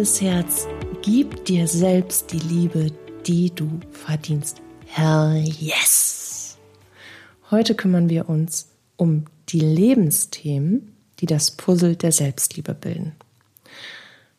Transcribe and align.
liebes 0.00 0.22
Herz, 0.22 0.66
gib 1.02 1.44
dir 1.44 1.68
selbst 1.68 2.32
die 2.32 2.38
Liebe, 2.38 2.90
die 3.26 3.54
du 3.54 3.68
verdienst. 3.90 4.62
Hell 4.86 5.44
yes! 5.58 6.56
Heute 7.50 7.74
kümmern 7.74 8.08
wir 8.08 8.30
uns 8.30 8.70
um 8.96 9.26
die 9.50 9.60
Lebensthemen, 9.60 10.96
die 11.18 11.26
das 11.26 11.50
Puzzle 11.50 11.96
der 11.96 12.12
Selbstliebe 12.12 12.72
bilden. 12.72 13.12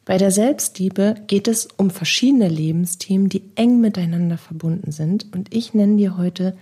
Bei 0.04 0.18
der 0.18 0.32
Selbstliebe 0.32 1.14
geht 1.28 1.48
es 1.48 1.68
um 1.78 1.92
verschiedene 1.92 2.48
Lebensthemen, 2.48 3.30
die 3.30 3.44
eng 3.54 3.82
miteinander 3.82 4.40
verbunden 4.40 4.92
sind. 4.92 5.28
Und 5.32 5.54
ich 5.54 5.76
nenne 5.76 5.98
dir 5.98 6.18
heute 6.18 6.58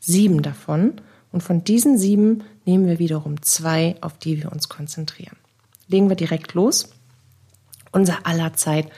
sieben 0.00 0.42
davon. 0.42 0.94
Und 1.30 1.44
von 1.44 1.62
diesen 1.62 1.98
sieben 1.98 2.42
nehmen 2.64 2.88
wir 2.88 2.98
wiederum 2.98 3.42
zwei, 3.42 3.94
auf 4.00 4.18
die 4.18 4.42
wir 4.42 4.50
uns 4.50 4.68
konzentrieren. 4.68 5.36
Legen 5.86 6.08
wir 6.08 6.16
direkt 6.16 6.54
los. 6.54 6.88
Unser 7.94 8.26
aller 8.26 8.52
Zeit 8.54 8.88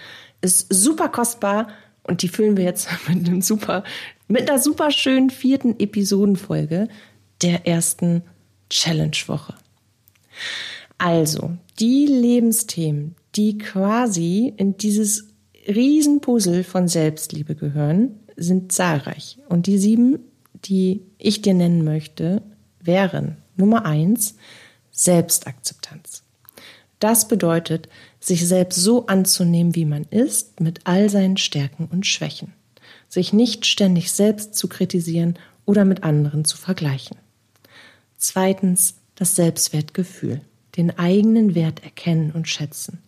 ist 0.40 0.72
super 0.72 1.10
kostbar 1.10 1.68
und 2.02 2.22
die 2.22 2.28
füllen 2.28 2.56
wir 2.56 2.64
jetzt 2.64 2.88
mit 3.08 3.26
einem 3.26 3.42
super, 3.42 3.84
mit 4.26 4.48
einer 4.48 4.58
super 4.58 4.90
schönen 4.90 5.28
vierten 5.28 5.78
Episodenfolge 5.78 6.88
der 7.42 7.66
ersten 7.66 8.22
Challenge-Woche. 8.70 9.54
Also, 10.96 11.56
die 11.78 12.06
Lebensthemen, 12.06 13.16
die 13.34 13.58
quasi 13.58 14.54
in 14.56 14.78
dieses 14.78 15.28
Riesenpuzzle 15.68 16.64
von 16.64 16.88
Selbstliebe 16.88 17.54
gehören, 17.54 18.18
sind 18.36 18.72
zahlreich. 18.72 19.38
Und 19.50 19.66
die 19.66 19.76
sieben, 19.76 20.20
die 20.54 21.02
ich 21.18 21.42
dir 21.42 21.52
nennen 21.52 21.84
möchte, 21.84 22.42
wären 22.80 23.36
Nummer 23.56 23.84
eins 23.84 24.36
Selbstakzeptanz. 24.90 26.22
Das 26.98 27.28
bedeutet, 27.28 27.88
sich 28.26 28.46
selbst 28.46 28.76
so 28.76 29.06
anzunehmen, 29.06 29.74
wie 29.74 29.84
man 29.84 30.04
ist, 30.04 30.60
mit 30.60 30.80
all 30.84 31.08
seinen 31.10 31.36
Stärken 31.36 31.86
und 31.86 32.06
Schwächen. 32.06 32.52
Sich 33.08 33.32
nicht 33.32 33.66
ständig 33.66 34.10
selbst 34.12 34.56
zu 34.56 34.68
kritisieren 34.68 35.38
oder 35.64 35.84
mit 35.84 36.02
anderen 36.02 36.44
zu 36.44 36.56
vergleichen. 36.56 37.16
Zweitens 38.16 38.96
das 39.14 39.36
Selbstwertgefühl, 39.36 40.40
den 40.76 40.98
eigenen 40.98 41.54
Wert 41.54 41.84
erkennen 41.84 42.32
und 42.32 42.48
schätzen 42.48 42.98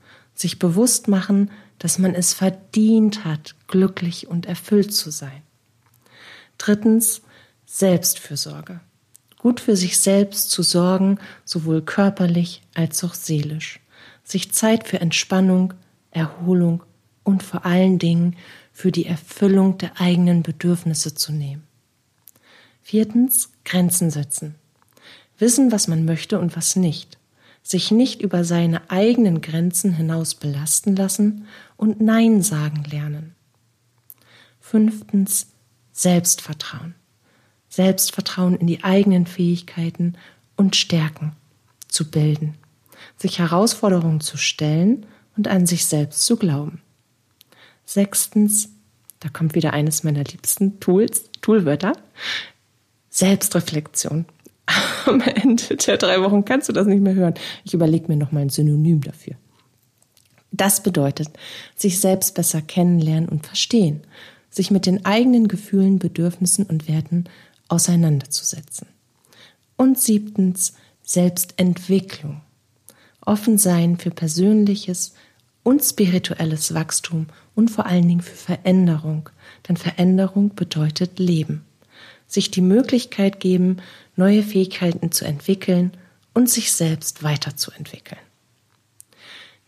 sich 0.41 0.59
bewusst 0.59 1.09
machen, 1.09 1.51
dass 1.79 1.99
man 1.99 2.15
es 2.15 2.33
verdient 2.33 3.25
hat, 3.25 3.55
glücklich 3.67 4.29
und 4.29 4.47
erfüllt 4.47 4.93
zu 4.93 5.11
sein. 5.11 5.43
Drittens, 6.59 7.23
Selbstfürsorge. 7.67 8.81
Gut 9.39 9.61
für 9.61 9.77
sich 9.77 9.99
selbst 9.99 10.51
zu 10.51 10.63
sorgen, 10.63 11.19
sowohl 11.45 11.83
körperlich 11.83 12.63
als 12.75 13.05
auch 13.05 13.15
seelisch. 13.15 13.81
Sich 14.29 14.53
Zeit 14.53 14.87
für 14.87 15.01
Entspannung, 15.01 15.75
Erholung 16.11 16.83
und 17.25 17.43
vor 17.43 17.65
allen 17.65 17.99
Dingen 17.99 18.37
für 18.73 18.93
die 18.93 19.07
Erfüllung 19.07 19.79
der 19.79 20.01
eigenen 20.01 20.43
Bedürfnisse 20.43 21.15
zu 21.15 21.33
nehmen. 21.33 21.67
Viertens, 22.83 23.51
Grenzen 23.65 24.11
setzen. 24.11 24.55
Wissen, 25.39 25.73
was 25.73 25.89
man 25.89 26.05
möchte 26.05 26.39
und 26.39 26.57
was 26.57 26.77
nicht 26.77 27.19
sich 27.69 27.91
nicht 27.91 28.23
über 28.23 28.45
seine 28.45 28.91
eigenen 28.91 29.43
Grenzen 29.43 29.93
hinaus 29.93 30.35
belasten 30.35 30.97
lassen 30.97 31.47
und 31.77 32.01
Nein 32.01 32.41
sagen 32.41 32.83
lernen. 32.85 33.35
Fünftens 34.59 35.49
Selbstvertrauen. 35.93 36.95
Selbstvertrauen 37.69 38.57
in 38.57 38.67
die 38.67 38.85
eigenen 38.85 39.27
Fähigkeiten 39.27 40.15
und 40.57 40.77
Stärken 40.77 41.33
zu 41.89 42.11
bilden, 42.11 42.55
sich 43.19 43.39
Herausforderungen 43.39 44.21
zu 44.21 44.37
stellen 44.37 45.07
und 45.37 45.49
an 45.49 45.67
sich 45.67 45.87
selbst 45.87 46.25
zu 46.25 46.37
glauben. 46.37 46.81
Sechstens, 47.85 48.71
da 49.21 49.29
kommt 49.29 49.55
wieder 49.55 49.73
eines 49.73 50.05
meiner 50.05 50.25
liebsten 50.25 50.81
Tools, 50.81 51.25
Toolwörter, 51.41 51.93
Selbstreflexion 53.11 54.27
am 55.07 55.21
Ende 55.21 55.77
der 55.77 55.97
drei 55.97 56.21
Wochen 56.23 56.45
kannst 56.45 56.69
du 56.69 56.73
das 56.73 56.87
nicht 56.87 57.03
mehr 57.03 57.15
hören. 57.15 57.35
Ich 57.65 57.75
überlege 57.75 58.09
mir 58.09 58.17
noch 58.17 58.33
mal 58.33 58.41
ein 58.41 58.51
Synonym 58.51 59.01
dafür. 59.01 59.35
Das 60.51 60.83
bedeutet, 60.83 61.29
sich 61.77 62.01
selbst 62.01 62.35
besser 62.35 62.63
kennenlernen 62.63 63.29
und 63.29 63.47
verstehen, 63.47 64.01
sich 64.51 64.71
mit 64.71 64.87
den 64.87 65.05
eigenen 65.05 65.49
Gefühlen, 65.49 65.99
Bedürfnissen 65.99 66.65
und 66.65 66.89
Werten 66.89 67.25
auseinanderzusetzen. 67.69 68.89
Und 69.77 69.99
siebtens, 69.99 70.73
Selbstentwicklung. 71.03 72.41
Offen 73.29 73.59
sein 73.59 73.99
für 73.99 74.11
persönliches 74.11 75.13
und 75.63 75.85
spirituelles 75.85 76.73
Wachstum 76.73 77.27
und 77.55 77.71
vor 77.71 77.85
allen 77.85 78.09
Dingen 78.09 78.23
für 78.23 78.35
Veränderung, 78.35 79.29
denn 79.69 79.77
Veränderung 79.77 80.55
bedeutet 80.55 81.19
Leben. 81.19 81.63
Sich 82.27 82.51
die 82.51 82.63
Möglichkeit 82.63 83.39
geben, 83.39 83.77
neue 84.17 84.43
Fähigkeiten 84.43 85.13
zu 85.13 85.27
entwickeln 85.27 85.93
und 86.33 86.49
sich 86.49 86.73
selbst 86.73 87.23
weiterzuentwickeln. 87.23 88.21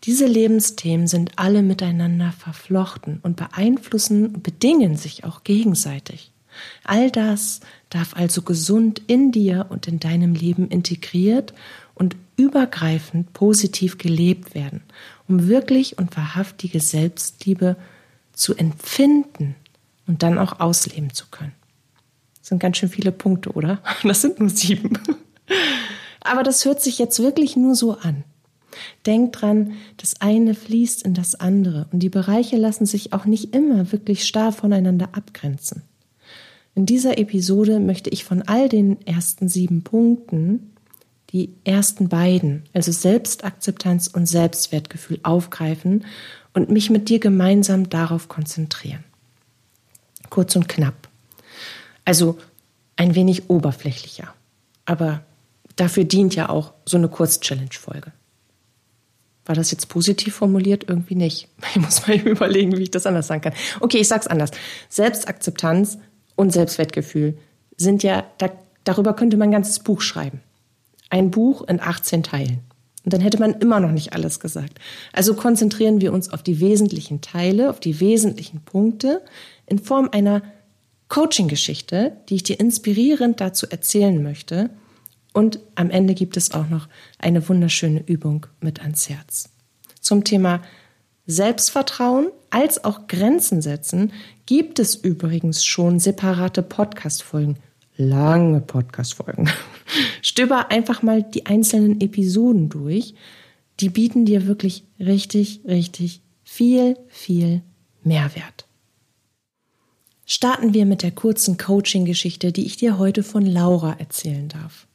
Diese 0.05 0.25
Lebensthemen 0.25 1.05
sind 1.05 1.33
alle 1.35 1.61
miteinander 1.61 2.31
verflochten 2.31 3.19
und 3.21 3.35
beeinflussen 3.35 4.25
und 4.25 4.41
bedingen 4.41 4.97
sich 4.97 5.23
auch 5.23 5.43
gegenseitig. 5.43 6.31
All 6.83 7.11
das 7.11 7.59
darf 7.91 8.15
also 8.15 8.41
gesund 8.41 9.03
in 9.05 9.31
dir 9.31 9.67
und 9.69 9.87
in 9.87 9.99
deinem 9.99 10.33
Leben 10.33 10.67
integriert 10.69 11.53
und 11.93 12.15
übergreifend 12.41 13.33
positiv 13.33 13.97
gelebt 13.97 14.55
werden, 14.55 14.81
um 15.27 15.47
wirklich 15.47 15.97
und 15.99 16.17
wahrhaftige 16.17 16.79
Selbstliebe 16.79 17.75
zu 18.33 18.55
empfinden 18.55 19.55
und 20.07 20.23
dann 20.23 20.39
auch 20.39 20.59
ausleben 20.59 21.13
zu 21.13 21.27
können. 21.29 21.53
Das 22.39 22.49
sind 22.49 22.59
ganz 22.59 22.77
schön 22.77 22.89
viele 22.89 23.11
Punkte, 23.11 23.51
oder? 23.51 23.81
Das 24.03 24.21
sind 24.21 24.39
nur 24.39 24.49
sieben. 24.49 24.97
Aber 26.21 26.43
das 26.43 26.65
hört 26.65 26.81
sich 26.81 26.97
jetzt 26.97 27.19
wirklich 27.19 27.55
nur 27.55 27.75
so 27.75 27.97
an. 27.97 28.23
Denk 29.05 29.33
dran, 29.33 29.73
das 29.97 30.21
eine 30.21 30.55
fließt 30.55 31.03
in 31.03 31.13
das 31.13 31.35
andere 31.35 31.87
und 31.91 31.99
die 31.99 32.09
Bereiche 32.09 32.57
lassen 32.57 32.85
sich 32.85 33.13
auch 33.13 33.25
nicht 33.25 33.53
immer 33.53 33.91
wirklich 33.91 34.25
starr 34.25 34.51
voneinander 34.51 35.09
abgrenzen. 35.11 35.83
In 36.73 36.85
dieser 36.85 37.17
Episode 37.17 37.79
möchte 37.79 38.09
ich 38.09 38.23
von 38.23 38.43
all 38.43 38.69
den 38.69 39.05
ersten 39.05 39.49
sieben 39.49 39.83
Punkten 39.83 40.70
die 41.31 41.53
ersten 41.63 42.09
beiden, 42.09 42.63
also 42.73 42.91
Selbstakzeptanz 42.91 44.07
und 44.07 44.25
Selbstwertgefühl, 44.25 45.19
aufgreifen 45.23 46.05
und 46.53 46.69
mich 46.69 46.89
mit 46.89 47.09
dir 47.09 47.19
gemeinsam 47.19 47.89
darauf 47.89 48.27
konzentrieren. 48.27 49.03
Kurz 50.29 50.55
und 50.55 50.67
knapp. 50.67 51.09
Also 52.05 52.37
ein 52.95 53.15
wenig 53.15 53.49
oberflächlicher. 53.49 54.33
Aber 54.85 55.23
dafür 55.75 56.03
dient 56.03 56.35
ja 56.35 56.49
auch 56.49 56.73
so 56.85 56.97
eine 56.97 57.07
Kurz-Challenge-Folge. 57.07 58.11
War 59.45 59.55
das 59.55 59.71
jetzt 59.71 59.87
positiv 59.89 60.35
formuliert? 60.35 60.85
Irgendwie 60.87 61.15
nicht. 61.15 61.47
Ich 61.75 61.81
muss 61.81 62.07
mal 62.07 62.17
überlegen, 62.17 62.77
wie 62.77 62.83
ich 62.83 62.91
das 62.91 63.05
anders 63.05 63.27
sagen 63.27 63.41
kann. 63.41 63.53
Okay, 63.79 63.97
ich 63.97 64.07
sag's 64.07 64.27
anders. 64.27 64.51
Selbstakzeptanz 64.89 65.97
und 66.35 66.51
Selbstwertgefühl 66.51 67.37
sind 67.77 68.03
ja, 68.03 68.25
da, 68.37 68.49
darüber 68.83 69.15
könnte 69.15 69.37
man 69.37 69.49
ein 69.49 69.53
ganzes 69.53 69.79
Buch 69.79 70.01
schreiben. 70.01 70.41
Ein 71.11 71.29
Buch 71.29 71.61
in 71.67 71.79
18 71.79 72.23
Teilen. 72.23 72.61
Und 73.03 73.13
dann 73.13 73.21
hätte 73.21 73.39
man 73.39 73.53
immer 73.53 73.79
noch 73.79 73.91
nicht 73.91 74.13
alles 74.13 74.39
gesagt. 74.39 74.79
Also 75.11 75.33
konzentrieren 75.33 76.01
wir 76.01 76.13
uns 76.13 76.31
auf 76.31 76.43
die 76.43 76.59
wesentlichen 76.59 77.21
Teile, 77.21 77.69
auf 77.69 77.79
die 77.79 77.99
wesentlichen 77.99 78.61
Punkte 78.61 79.21
in 79.65 79.79
Form 79.79 80.09
einer 80.11 80.41
Coaching-Geschichte, 81.09 82.17
die 82.29 82.35
ich 82.35 82.43
dir 82.43 82.59
inspirierend 82.59 83.41
dazu 83.41 83.67
erzählen 83.69 84.21
möchte. 84.21 84.69
Und 85.33 85.59
am 85.75 85.89
Ende 85.89 86.13
gibt 86.13 86.37
es 86.37 86.53
auch 86.53 86.69
noch 86.69 86.87
eine 87.19 87.47
wunderschöne 87.47 88.03
Übung 88.05 88.45
mit 88.61 88.81
ans 88.81 89.09
Herz. 89.09 89.49
Zum 89.99 90.23
Thema 90.23 90.61
Selbstvertrauen 91.25 92.27
als 92.49 92.83
auch 92.83 93.07
Grenzen 93.07 93.61
setzen 93.61 94.11
gibt 94.45 94.79
es 94.79 94.95
übrigens 94.95 95.65
schon 95.65 95.99
separate 95.99 96.61
Podcast-Folgen. 96.61 97.57
Lange 97.97 98.61
Podcast-Folgen. 98.61 99.49
Stöber 100.21 100.71
einfach 100.71 101.01
mal 101.03 101.23
die 101.23 101.45
einzelnen 101.45 102.01
Episoden 102.01 102.69
durch. 102.69 103.13
Die 103.79 103.89
bieten 103.89 104.25
dir 104.25 104.47
wirklich 104.47 104.83
richtig, 104.99 105.61
richtig 105.65 106.21
viel, 106.43 106.97
viel 107.07 107.61
Mehrwert 108.03 108.65
starten 110.31 110.73
wir 110.73 110.85
mit 110.85 111.03
der 111.03 111.11
kurzen 111.11 111.57
Coaching-Geschichte, 111.57 112.53
die 112.53 112.65
ich 112.65 112.77
dir 112.77 112.97
heute 112.97 113.21
von 113.21 113.45
Laura 113.45 113.97
erzählen 113.99 114.47
darf. 114.47 114.87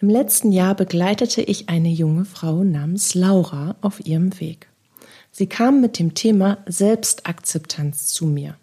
Im 0.00 0.08
letzten 0.08 0.52
Jahr 0.52 0.76
begleitete 0.76 1.42
ich 1.42 1.68
eine 1.68 1.88
junge 1.88 2.24
Frau 2.24 2.62
namens 2.62 3.14
Laura 3.14 3.74
auf 3.80 4.06
ihrem 4.06 4.38
Weg. 4.38 4.68
Sie 5.32 5.48
kam 5.48 5.80
mit 5.80 5.98
dem 5.98 6.14
Thema 6.14 6.58
Selbstakzeptanz 6.66 8.06
zu 8.06 8.26
mir. 8.26 8.54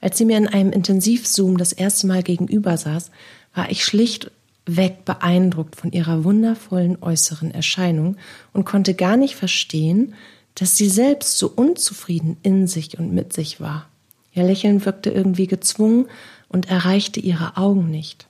Als 0.00 0.16
sie 0.16 0.24
mir 0.24 0.38
in 0.38 0.46
einem 0.46 0.70
Intensivzoom 0.70 1.56
das 1.58 1.72
erste 1.72 2.06
Mal 2.06 2.22
gegenüber 2.22 2.76
saß, 2.76 3.10
war 3.52 3.68
ich 3.68 3.84
schlichtweg 4.66 5.04
beeindruckt 5.04 5.76
von 5.76 5.92
ihrer 5.92 6.24
wundervollen 6.24 7.00
äußeren 7.02 7.52
Erscheinung 7.52 8.16
und 8.52 8.64
konnte 8.64 8.94
gar 8.94 9.16
nicht 9.16 9.36
verstehen, 9.36 10.14
dass 10.54 10.76
sie 10.76 10.88
selbst 10.88 11.38
so 11.38 11.48
unzufrieden 11.48 12.36
in 12.42 12.66
sich 12.66 12.98
und 12.98 13.12
mit 13.12 13.32
sich 13.32 13.60
war. 13.60 13.88
Ihr 14.32 14.44
Lächeln 14.44 14.84
wirkte 14.84 15.10
irgendwie 15.10 15.46
gezwungen 15.46 16.06
und 16.48 16.68
erreichte 16.68 17.20
ihre 17.20 17.56
Augen 17.56 17.90
nicht. 17.90 18.26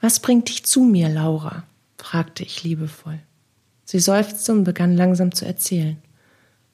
Was 0.00 0.20
bringt 0.20 0.48
dich 0.48 0.64
zu 0.64 0.82
mir, 0.82 1.08
Laura? 1.08 1.64
fragte 1.96 2.44
ich 2.44 2.62
liebevoll. 2.62 3.18
Sie 3.84 3.98
seufzte 3.98 4.52
und 4.52 4.64
begann 4.64 4.96
langsam 4.96 5.34
zu 5.34 5.44
erzählen. 5.44 5.96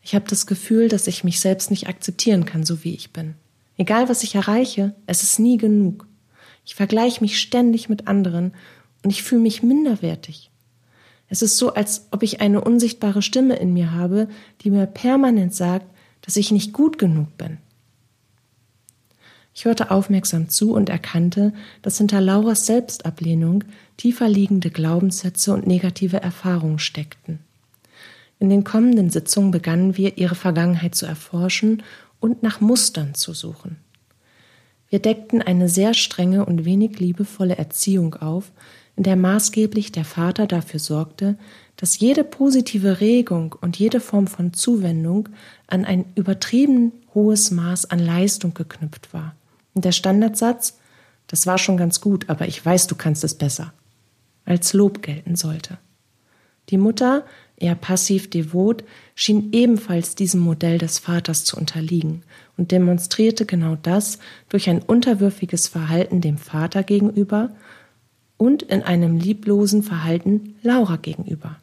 Ich 0.03 0.15
habe 0.15 0.27
das 0.29 0.47
Gefühl, 0.47 0.89
dass 0.89 1.07
ich 1.07 1.25
mich 1.25 1.41
selbst 1.41 1.71
nicht 1.71 1.89
akzeptieren 1.89 2.45
kann, 2.45 2.65
so 2.65 2.85
wie 2.85 2.95
ich 2.95 3.13
bin. 3.13 3.35
Egal 3.79 4.09
was 4.09 4.23
ich 4.23 4.35
erreiche, 4.35 4.95
es 5.07 5.23
ist 5.23 5.39
nie 5.39 5.57
genug. 5.57 6.07
Ich 6.65 6.75
vergleiche 6.75 7.21
mich 7.21 7.39
ständig 7.39 7.89
mit 7.89 8.09
anderen 8.09 8.53
und 9.03 9.11
ich 9.11 9.23
fühle 9.23 9.43
mich 9.43 9.63
minderwertig. 9.63 10.51
Es 11.29 11.43
ist 11.43 11.57
so, 11.57 11.75
als 11.75 12.07
ob 12.11 12.23
ich 12.23 12.41
eine 12.41 12.61
unsichtbare 12.61 13.23
Stimme 13.23 13.57
in 13.57 13.73
mir 13.73 13.93
habe, 13.93 14.29
die 14.63 14.71
mir 14.71 14.87
permanent 14.87 15.55
sagt, 15.55 15.87
dass 16.23 16.37
ich 16.37 16.51
nicht 16.51 16.73
gut 16.73 16.99
genug 16.99 17.37
bin. 17.37 17.59
Ich 19.55 19.67
hörte 19.67 19.91
aufmerksam 19.91 20.49
zu 20.49 20.73
und 20.73 20.89
erkannte, 20.89 21.53
dass 21.83 21.99
hinter 21.99 22.21
Lauras 22.21 22.67
Selbstablehnung 22.67 23.63
tiefer 23.97 24.29
liegende 24.29 24.71
Glaubenssätze 24.71 25.53
und 25.53 25.67
negative 25.67 26.21
Erfahrungen 26.21 26.81
steckten. 26.81 27.39
In 28.41 28.51
den 28.51 28.65
kommenden 28.65 29.11
Sitzungen 29.11 29.53
begannen 29.53 29.97
wir, 29.97 30.19
ihre 30.19 30.35
Vergangenheit 30.35 30.97
zu 30.97 31.07
erforschen 31.07 31.85
und 32.19 32.43
nach 32.43 32.61
Mustern 32.61 33.15
zu 33.15 33.33
suchen. 33.33 33.77
Wir 34.95 35.01
deckten 35.01 35.43
eine 35.43 35.69
sehr 35.69 35.93
strenge 35.93 36.47
und 36.47 36.65
wenig 36.65 37.01
liebevolle 37.01 37.59
Erziehung 37.59 38.15
auf, 38.15 38.53
in 38.95 39.03
der 39.03 39.17
maßgeblich 39.17 39.91
der 39.91 40.05
Vater 40.05 40.47
dafür 40.47 40.79
sorgte, 40.79 41.37
dass 41.77 41.99
jede 41.99 42.23
positive 42.23 43.01
Regung 43.01 43.57
und 43.61 43.77
jede 43.77 43.99
Form 43.99 44.29
von 44.29 44.53
Zuwendung 44.53 45.31
an 45.67 45.85
ein 45.85 46.05
übertrieben 46.15 46.93
hohes 47.13 47.51
Maß 47.51 47.91
an 47.91 47.99
Leistung 47.99 48.55
geknüpft 48.55 49.13
war. 49.13 49.35
Und 49.75 49.85
der 49.85 49.91
Standardsatz, 49.91 50.79
das 51.27 51.45
war 51.45 51.59
schon 51.59 51.77
ganz 51.77 52.01
gut, 52.01 52.31
aber 52.31 52.47
ich 52.47 52.65
weiß, 52.65 52.87
du 52.87 52.95
kannst 52.95 53.25
es 53.25 53.35
besser, 53.35 53.73
als 54.45 54.75
Lob 54.75 55.03
gelten 55.03 55.35
sollte. 55.35 55.79
Die 56.71 56.79
Mutter, 56.79 57.25
eher 57.57 57.75
passiv 57.75 58.31
devot, 58.31 58.85
schien 59.15 59.51
ebenfalls 59.53 60.15
diesem 60.15 60.41
Modell 60.41 60.79
des 60.79 60.99
Vaters 60.99 61.45
zu 61.45 61.57
unterliegen 61.57 62.23
und 62.57 62.73
demonstrierte 62.73 63.47
genau 63.47 63.77
das 63.81 64.19
durch 64.49 64.69
ein 64.69 64.83
unterwürfiges 64.83 65.69
Verhalten 65.69 66.21
dem 66.21 66.39
Vater 66.39 66.83
gegenüber 66.83 67.51
und 68.37 68.63
in 68.63 68.83
einem 68.83 69.17
lieblosen 69.17 69.83
Verhalten 69.83 70.57
Laura 70.63 70.97
gegenüber. 70.97 71.57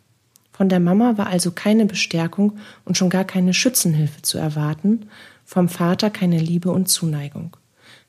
Von 0.52 0.70
der 0.70 0.80
Mama 0.80 1.18
war 1.18 1.28
also 1.28 1.52
keine 1.52 1.86
Bestärkung 1.86 2.58
und 2.86 2.98
schon 2.98 3.10
gar 3.10 3.24
keine 3.24 3.54
Schützenhilfe 3.54 4.22
zu 4.22 4.38
erwarten, 4.38 5.08
vom 5.44 5.70
Vater 5.70 6.10
keine 6.10 6.40
Liebe 6.40 6.72
und 6.72 6.88
Zuneigung. 6.88 7.58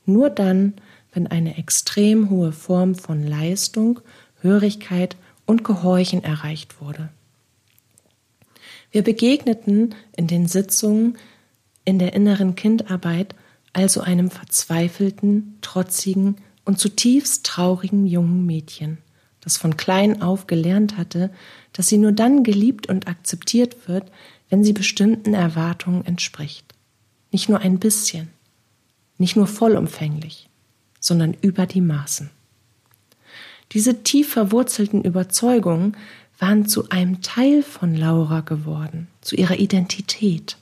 Nur 0.05 0.31
dann, 0.31 0.75
wenn 1.13 1.27
eine 1.27 1.57
extrem 1.59 2.31
hohe 2.31 2.53
Form 2.53 2.95
von 2.95 3.23
Leistung, 3.27 4.01
Hörigkeit 4.41 5.17
und 5.47 5.65
Gehorchen 5.65 6.25
erreicht 6.25 6.81
wurde. 6.81 7.09
Wir 8.93 9.03
begegneten 9.03 9.95
in 10.17 10.27
den 10.29 10.47
Sitzungen 10.47 11.19
in 11.85 11.99
der 11.99 12.13
inneren 12.13 12.55
Kindarbeit 12.55 13.35
also 13.73 14.03
einem 14.03 14.31
verzweifelten, 14.31 15.57
trotzigen 15.63 16.37
und 16.65 16.79
zutiefst 16.79 17.45
traurigen 17.45 18.07
jungen 18.07 18.45
Mädchen, 18.47 18.99
das 19.41 19.57
von 19.57 19.77
klein 19.77 20.23
auf 20.23 20.47
gelernt 20.47 20.99
hatte, 20.99 21.31
dass 21.73 21.89
sie 21.89 21.99
nur 21.99 22.13
dann 22.13 22.45
geliebt 22.45 22.89
und 22.89 23.09
akzeptiert 23.09 23.89
wird, 23.89 24.13
wenn 24.51 24.63
sie 24.63 24.75
bestimmten 24.75 25.33
Erwartungen 25.33 26.05
entspricht. 26.05 26.75
Nicht 27.31 27.49
nur 27.49 27.61
ein 27.61 27.79
bisschen, 27.79 28.29
nicht 29.17 29.37
nur 29.37 29.47
vollumfänglich, 29.47 30.51
sondern 31.01 31.35
über 31.41 31.65
die 31.65 31.81
Maßen. 31.81 32.31
Diese 33.73 34.03
tief 34.03 34.29
verwurzelten 34.35 35.03
Überzeugungen 35.03 35.97
waren 36.43 36.67
zu 36.67 36.91
einem 36.91 37.23
Teil 37.23 37.63
von 37.63 37.95
Laura 37.95 38.41
geworden, 38.41 39.07
zu 39.21 39.37
ihrer 39.37 39.61
Identität, 39.61 40.57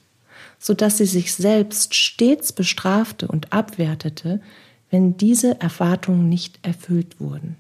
so 0.59 0.75
dass 0.75 0.99
sie 0.99 1.07
sich 1.07 1.35
selbst 1.35 1.95
stets 1.95 2.53
bestrafte 2.53 3.27
und 3.27 3.55
abwertete, 3.55 4.43
wenn 4.91 5.17
diese 5.17 5.59
Erwartungen 5.59 6.29
nicht 6.29 6.59
erfüllt 6.61 7.19
wurden. 7.19 7.57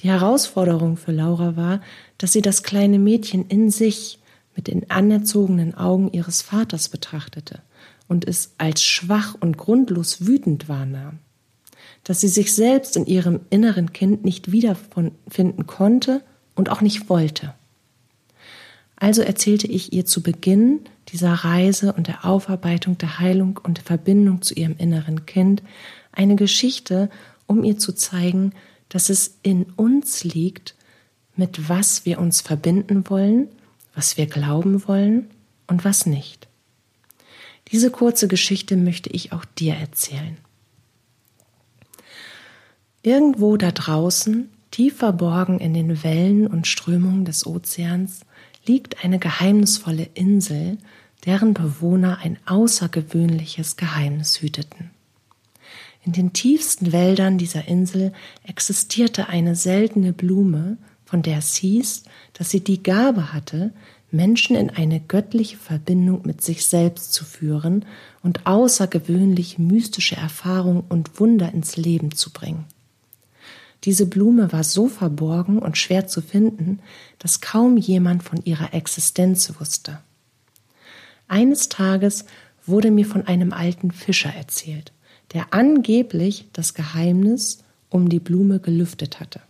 Die 0.00 0.08
Herausforderung 0.08 0.96
für 0.96 1.12
Laura 1.12 1.56
war, 1.56 1.82
dass 2.16 2.32
sie 2.32 2.40
das 2.40 2.62
kleine 2.62 2.98
Mädchen 2.98 3.46
in 3.48 3.70
sich 3.70 4.18
mit 4.56 4.66
den 4.66 4.90
anerzogenen 4.90 5.74
Augen 5.74 6.10
ihres 6.10 6.40
Vaters 6.40 6.88
betrachtete 6.88 7.60
und 8.08 8.26
es 8.26 8.54
als 8.56 8.82
schwach 8.82 9.34
und 9.38 9.58
grundlos 9.58 10.26
wütend 10.26 10.70
wahrnahm, 10.70 11.18
dass 12.04 12.22
sie 12.22 12.28
sich 12.28 12.54
selbst 12.54 12.96
in 12.96 13.04
ihrem 13.04 13.40
inneren 13.50 13.92
Kind 13.92 14.24
nicht 14.24 14.52
wiederfinden 14.52 15.66
konnte 15.66 16.22
und 16.58 16.70
auch 16.70 16.80
nicht 16.80 17.08
wollte. 17.08 17.54
Also 18.96 19.22
erzählte 19.22 19.68
ich 19.68 19.92
ihr 19.92 20.04
zu 20.04 20.22
Beginn 20.22 20.80
dieser 21.08 21.32
Reise 21.32 21.92
und 21.92 22.08
der 22.08 22.24
Aufarbeitung 22.24 22.98
der 22.98 23.20
Heilung 23.20 23.60
und 23.62 23.78
der 23.78 23.84
Verbindung 23.84 24.42
zu 24.42 24.54
ihrem 24.54 24.74
inneren 24.76 25.24
Kind 25.24 25.62
eine 26.10 26.34
Geschichte, 26.34 27.10
um 27.46 27.62
ihr 27.62 27.78
zu 27.78 27.92
zeigen, 27.94 28.52
dass 28.88 29.08
es 29.08 29.38
in 29.42 29.66
uns 29.76 30.24
liegt, 30.24 30.74
mit 31.36 31.68
was 31.68 32.04
wir 32.04 32.18
uns 32.18 32.40
verbinden 32.40 33.08
wollen, 33.08 33.48
was 33.94 34.16
wir 34.16 34.26
glauben 34.26 34.86
wollen 34.88 35.30
und 35.68 35.84
was 35.84 36.06
nicht. 36.06 36.48
Diese 37.70 37.92
kurze 37.92 38.26
Geschichte 38.26 38.76
möchte 38.76 39.10
ich 39.10 39.32
auch 39.32 39.44
dir 39.44 39.74
erzählen. 39.74 40.36
Irgendwo 43.02 43.56
da 43.56 43.70
draußen, 43.70 44.50
tief 44.78 44.98
verborgen 44.98 45.58
in 45.58 45.74
den 45.74 46.04
Wellen 46.04 46.46
und 46.46 46.68
Strömungen 46.68 47.24
des 47.24 47.44
Ozeans, 47.44 48.20
liegt 48.64 49.04
eine 49.04 49.18
geheimnisvolle 49.18 50.08
Insel, 50.14 50.78
deren 51.26 51.52
Bewohner 51.52 52.18
ein 52.22 52.38
außergewöhnliches 52.46 53.76
Geheimnis 53.76 54.40
hüteten. 54.40 54.90
In 56.04 56.12
den 56.12 56.32
tiefsten 56.32 56.92
Wäldern 56.92 57.38
dieser 57.38 57.66
Insel 57.66 58.12
existierte 58.44 59.28
eine 59.28 59.56
seltene 59.56 60.12
Blume, 60.12 60.78
von 61.04 61.22
der 61.22 61.38
es 61.38 61.56
hieß, 61.56 62.04
dass 62.34 62.50
sie 62.50 62.60
die 62.62 62.80
Gabe 62.80 63.32
hatte, 63.32 63.72
Menschen 64.12 64.54
in 64.54 64.70
eine 64.70 65.00
göttliche 65.00 65.56
Verbindung 65.56 66.20
mit 66.24 66.40
sich 66.40 66.64
selbst 66.64 67.12
zu 67.12 67.24
führen 67.24 67.84
und 68.22 68.46
außergewöhnlich 68.46 69.58
mystische 69.58 70.14
Erfahrungen 70.14 70.84
und 70.88 71.18
Wunder 71.18 71.52
ins 71.52 71.76
Leben 71.76 72.12
zu 72.12 72.32
bringen. 72.32 72.64
Diese 73.84 74.06
Blume 74.06 74.52
war 74.52 74.64
so 74.64 74.88
verborgen 74.88 75.58
und 75.58 75.78
schwer 75.78 76.06
zu 76.08 76.20
finden, 76.20 76.80
dass 77.18 77.40
kaum 77.40 77.76
jemand 77.76 78.22
von 78.22 78.42
ihrer 78.44 78.74
Existenz 78.74 79.52
wusste. 79.58 80.00
Eines 81.28 81.68
Tages 81.68 82.24
wurde 82.66 82.90
mir 82.90 83.06
von 83.06 83.26
einem 83.26 83.52
alten 83.52 83.90
Fischer 83.90 84.30
erzählt, 84.34 84.92
der 85.32 85.52
angeblich 85.52 86.48
das 86.52 86.74
Geheimnis 86.74 87.64
um 87.90 88.08
die 88.08 88.20
Blume 88.20 88.60
gelüftet 88.60 89.20
hatte. 89.20 89.40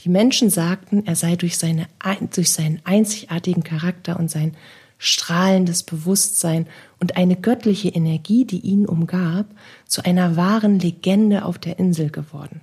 Die 0.00 0.08
Menschen 0.08 0.50
sagten, 0.50 1.06
er 1.06 1.16
sei 1.16 1.36
durch, 1.36 1.58
seine, 1.58 1.86
durch 2.34 2.52
seinen 2.52 2.80
einzigartigen 2.84 3.62
Charakter 3.62 4.18
und 4.18 4.30
sein 4.30 4.56
strahlendes 4.98 5.82
Bewusstsein 5.82 6.66
und 7.00 7.16
eine 7.16 7.36
göttliche 7.36 7.88
Energie, 7.88 8.44
die 8.44 8.60
ihn 8.60 8.86
umgab, 8.86 9.46
zu 9.86 10.04
einer 10.04 10.36
wahren 10.36 10.78
Legende 10.78 11.44
auf 11.44 11.58
der 11.58 11.78
Insel 11.78 12.10
geworden. 12.10 12.60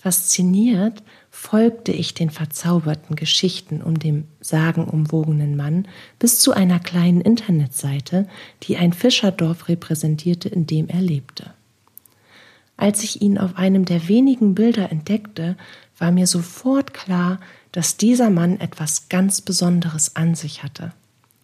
Fasziniert 0.00 1.02
folgte 1.30 1.92
ich 1.92 2.14
den 2.14 2.30
verzauberten 2.30 3.16
Geschichten 3.16 3.82
um 3.82 3.98
den 3.98 4.26
sagenumwogenen 4.40 5.56
Mann 5.56 5.86
bis 6.18 6.38
zu 6.38 6.52
einer 6.52 6.80
kleinen 6.80 7.20
Internetseite, 7.20 8.26
die 8.62 8.78
ein 8.78 8.94
Fischerdorf 8.94 9.68
repräsentierte, 9.68 10.48
in 10.48 10.66
dem 10.66 10.88
er 10.88 11.02
lebte. 11.02 11.52
Als 12.78 13.04
ich 13.04 13.20
ihn 13.20 13.36
auf 13.36 13.58
einem 13.58 13.84
der 13.84 14.08
wenigen 14.08 14.54
Bilder 14.54 14.90
entdeckte, 14.90 15.58
war 15.98 16.12
mir 16.12 16.26
sofort 16.26 16.94
klar, 16.94 17.38
dass 17.70 17.98
dieser 17.98 18.30
Mann 18.30 18.58
etwas 18.58 19.10
ganz 19.10 19.42
Besonderes 19.42 20.16
an 20.16 20.34
sich 20.34 20.62
hatte. 20.62 20.94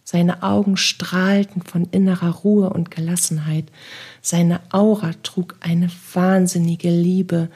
Seine 0.02 0.42
Augen 0.42 0.78
strahlten 0.78 1.60
von 1.60 1.88
innerer 1.90 2.30
Ruhe 2.30 2.70
und 2.70 2.90
Gelassenheit, 2.90 3.66
seine 4.22 4.60
Aura 4.70 5.10
trug 5.22 5.56
eine 5.60 5.90
wahnsinnige 6.14 6.88
Liebe, 6.88 7.50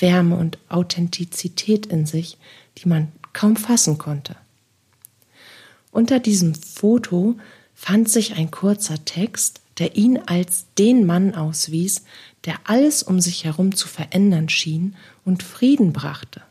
Wärme 0.00 0.36
und 0.36 0.58
Authentizität 0.68 1.86
in 1.86 2.06
sich, 2.06 2.38
die 2.78 2.88
man 2.88 3.12
kaum 3.32 3.56
fassen 3.56 3.98
konnte. 3.98 4.36
Unter 5.90 6.18
diesem 6.18 6.54
Foto 6.54 7.36
fand 7.74 8.08
sich 8.08 8.36
ein 8.36 8.50
kurzer 8.50 9.04
Text, 9.04 9.60
der 9.78 9.96
ihn 9.96 10.18
als 10.18 10.66
den 10.78 11.06
Mann 11.06 11.34
auswies, 11.34 12.04
der 12.44 12.56
alles 12.64 13.02
um 13.02 13.20
sich 13.20 13.44
herum 13.44 13.74
zu 13.74 13.88
verändern 13.88 14.48
schien 14.48 14.96
und 15.24 15.42
Frieden 15.42 15.92
brachte, 15.92 16.42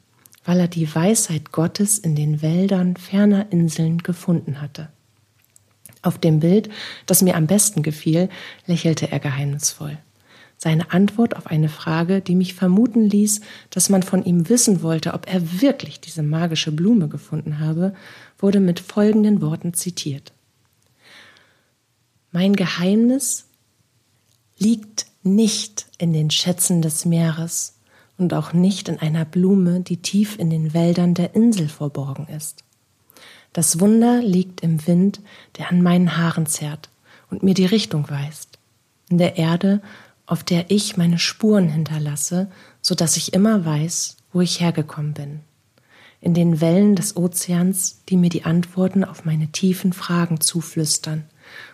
weil 0.46 0.60
er 0.60 0.68
die 0.68 0.94
Weisheit 0.94 1.52
Gottes 1.52 1.98
in 2.00 2.16
den 2.16 2.42
Wäldern 2.42 2.98
ferner 2.98 3.52
Inseln 3.52 4.00
gefunden 4.00 4.62
hatte. 4.62 4.90
Auf 6.02 6.18
dem 6.18 6.42
Bild, 6.42 6.70
das 7.06 7.22
mir 7.22 7.36
am 7.36 7.48
besten 7.48 7.82
gefiel, 7.82 8.30
lächelte 8.68 9.10
er 9.10 9.20
geheimnisvoll. 9.20 9.98
Seine 10.64 10.94
Antwort 10.94 11.36
auf 11.36 11.48
eine 11.48 11.68
Frage, 11.68 12.22
die 12.22 12.36
mich 12.36 12.54
vermuten 12.54 13.04
ließ, 13.04 13.42
dass 13.70 13.90
man 13.90 14.02
von 14.02 14.24
ihm 14.24 14.48
wissen 14.48 14.82
wollte, 14.82 15.14
ob 15.14 15.28
er 15.28 15.62
wirklich 15.62 16.00
diese 16.00 16.24
magische 16.24 16.72
Blume 16.72 17.10
gefunden 17.10 17.60
habe, 17.60 17.94
wurde 18.38 18.62
mit 18.62 18.80
folgenden 18.80 19.42
Worten 19.42 19.74
zitiert. 19.74 20.32
Mein 22.32 22.56
Geheimnis 22.56 23.44
liegt 24.58 25.08
nicht 25.22 25.88
in 25.98 26.14
den 26.14 26.32
Schätzen 26.32 26.82
des 26.82 27.04
Meeres 27.04 27.76
und 28.18 28.34
auch 28.34 28.54
nicht 28.54 28.88
in 28.88 29.00
einer 29.00 29.26
Blume, 29.26 29.82
die 29.82 29.98
tief 29.98 30.40
in 30.40 30.50
den 30.50 30.74
Wäldern 30.74 31.14
der 31.14 31.36
Insel 31.36 31.68
verborgen 31.68 32.30
ist. 32.30 32.64
Das 33.52 33.82
Wunder 33.82 34.22
liegt 34.22 34.62
im 34.62 34.88
Wind, 34.88 35.20
der 35.58 35.70
an 35.70 35.82
meinen 35.82 36.16
Haaren 36.16 36.46
zerrt 36.46 36.90
und 37.30 37.44
mir 37.44 37.54
die 37.54 37.66
Richtung 37.66 38.10
weist, 38.10 38.60
in 39.10 39.18
der 39.18 39.36
Erde, 39.36 39.82
auf 40.26 40.44
der 40.44 40.72
ich 40.72 40.98
meine 40.98 41.20
Spuren 41.20 41.68
hinterlasse, 41.68 42.50
so 42.82 42.96
dass 42.96 43.18
ich 43.18 43.34
immer 43.34 43.66
weiß, 43.66 44.18
wo 44.32 44.42
ich 44.42 44.60
hergekommen 44.60 45.14
bin, 45.14 45.40
in 46.22 46.34
den 46.34 46.62
Wellen 46.62 46.96
des 46.96 47.18
Ozeans, 47.18 48.02
die 48.10 48.18
mir 48.18 48.30
die 48.30 48.46
Antworten 48.46 49.04
auf 49.04 49.26
meine 49.26 49.48
tiefen 49.48 49.94
Fragen 49.94 50.42
zuflüstern, 50.42 51.26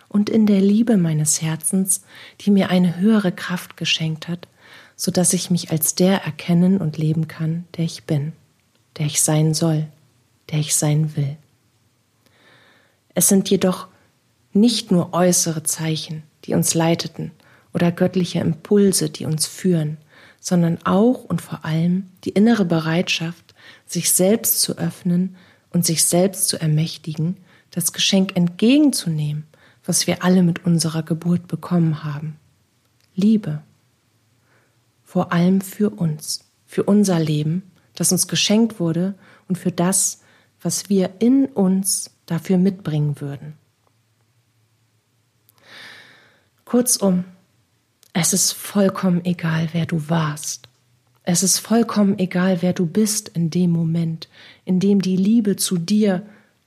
und 0.08 0.28
in 0.28 0.44
der 0.44 0.60
Liebe 0.60 0.96
meines 0.96 1.40
Herzens, 1.40 2.02
die 2.40 2.50
mir 2.50 2.68
eine 2.68 2.96
höhere 2.96 3.30
Kraft 3.30 3.76
geschenkt 3.76 4.26
hat, 4.26 4.48
so 4.96 5.12
dass 5.12 5.32
ich 5.32 5.50
mich 5.50 5.70
als 5.70 5.94
der 5.94 6.24
erkennen 6.24 6.78
und 6.78 6.98
leben 6.98 7.28
kann, 7.28 7.64
der 7.76 7.84
ich 7.84 8.04
bin, 8.04 8.32
der 8.98 9.06
ich 9.06 9.22
sein 9.22 9.54
soll, 9.54 9.86
der 10.50 10.58
ich 10.58 10.74
sein 10.74 11.16
will. 11.16 11.36
Es 13.14 13.28
sind 13.28 13.48
jedoch 13.50 13.86
nicht 14.52 14.90
nur 14.90 15.14
äußere 15.14 15.62
Zeichen, 15.62 16.24
die 16.44 16.54
uns 16.54 16.74
leiteten, 16.74 17.30
oder 17.72 17.92
göttliche 17.92 18.40
Impulse, 18.40 19.10
die 19.10 19.24
uns 19.24 19.46
führen, 19.46 19.98
sondern 20.40 20.78
auch 20.84 21.24
und 21.24 21.40
vor 21.40 21.64
allem 21.64 22.08
die 22.24 22.30
innere 22.30 22.64
Bereitschaft, 22.64 23.54
sich 23.86 24.12
selbst 24.12 24.62
zu 24.62 24.78
öffnen 24.78 25.36
und 25.70 25.84
sich 25.84 26.04
selbst 26.04 26.48
zu 26.48 26.60
ermächtigen, 26.60 27.36
das 27.70 27.92
Geschenk 27.92 28.36
entgegenzunehmen, 28.36 29.44
was 29.84 30.06
wir 30.06 30.24
alle 30.24 30.42
mit 30.42 30.64
unserer 30.64 31.02
Geburt 31.02 31.46
bekommen 31.46 32.02
haben. 32.04 32.36
Liebe. 33.14 33.62
Vor 35.04 35.32
allem 35.32 35.60
für 35.60 35.90
uns, 35.90 36.44
für 36.66 36.84
unser 36.84 37.18
Leben, 37.18 37.70
das 37.94 38.12
uns 38.12 38.28
geschenkt 38.28 38.80
wurde 38.80 39.14
und 39.48 39.58
für 39.58 39.72
das, 39.72 40.22
was 40.62 40.88
wir 40.88 41.10
in 41.18 41.46
uns 41.46 42.10
dafür 42.26 42.58
mitbringen 42.58 43.20
würden. 43.20 43.54
Kurzum, 46.64 47.24
es 48.12 48.32
ist 48.32 48.52
vollkommen 48.52 49.24
egal, 49.24 49.68
wer 49.72 49.86
du 49.86 50.08
warst. 50.08 50.68
Es 51.22 51.42
ist 51.42 51.58
vollkommen 51.58 52.18
egal, 52.18 52.62
wer 52.62 52.72
du 52.72 52.86
bist 52.86 53.28
in 53.28 53.50
dem 53.50 53.70
Moment, 53.70 54.28
in 54.64 54.80
dem 54.80 55.00
die 55.00 55.16
Liebe 55.16 55.56
zu 55.56 55.78
dir 55.78 56.26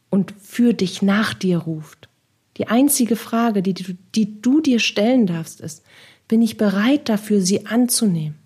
und 0.09 0.33
für 0.41 0.73
dich 0.73 1.01
nach 1.01 1.33
dir 1.33 1.57
ruft. 1.57 2.07
Die 2.57 2.67
einzige 2.67 3.15
Frage, 3.15 3.63
die 3.63 3.73
du, 3.73 3.95
die 4.15 4.41
du 4.41 4.61
dir 4.61 4.79
stellen 4.79 5.25
darfst, 5.25 5.59
ist, 5.59 5.83
bin 6.27 6.41
ich 6.41 6.57
bereit 6.57 7.09
dafür, 7.09 7.41
sie 7.41 7.65
anzunehmen? 7.65 8.37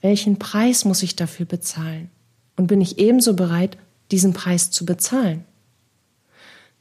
Welchen 0.00 0.38
Preis 0.38 0.84
muss 0.84 1.02
ich 1.02 1.16
dafür 1.16 1.46
bezahlen? 1.46 2.10
Und 2.56 2.66
bin 2.66 2.80
ich 2.80 2.98
ebenso 2.98 3.34
bereit, 3.34 3.76
diesen 4.10 4.32
Preis 4.32 4.70
zu 4.70 4.86
bezahlen? 4.86 5.44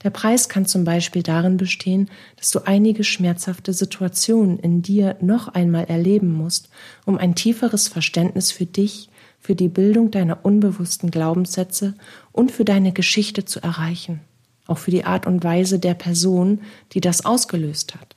Der 0.04 0.12
Preis 0.12 0.48
kann 0.48 0.66
zum 0.66 0.86
Beispiel 0.86 1.24
darin 1.24 1.58
bestehen, 1.58 2.10
dass 2.38 2.52
du 2.52 2.60
einige 2.66 3.04
schmerzhafte 3.04 3.74
Situationen 3.74 4.58
in 4.60 4.82
dir 4.82 5.18
noch 5.20 5.50
einmal 5.50 5.86
erleben 5.86 6.32
musst, 6.32 6.70
um 7.06 7.18
ein 7.18 7.36
tieferes 7.36 7.88
Verständnis 7.88 8.52
für 8.52 8.66
dich, 8.66 9.10
für 9.40 9.56
die 9.56 9.68
Bildung 9.68 10.12
deiner 10.12 10.46
unbewussten 10.46 11.12
Glaubenssätze 11.12 11.96
und 12.32 12.52
für 12.52 12.66
deine 12.66 12.94
Geschichte 12.94 13.46
zu 13.46 13.62
erreichen 13.62 14.22
auch 14.70 14.78
für 14.78 14.92
die 14.92 15.04
Art 15.04 15.26
und 15.26 15.44
Weise 15.44 15.80
der 15.80 15.96
Person, 15.96 16.62
die 16.94 17.02
das 17.02 17.26
ausgelöst 17.26 17.96
hat. 17.96 18.16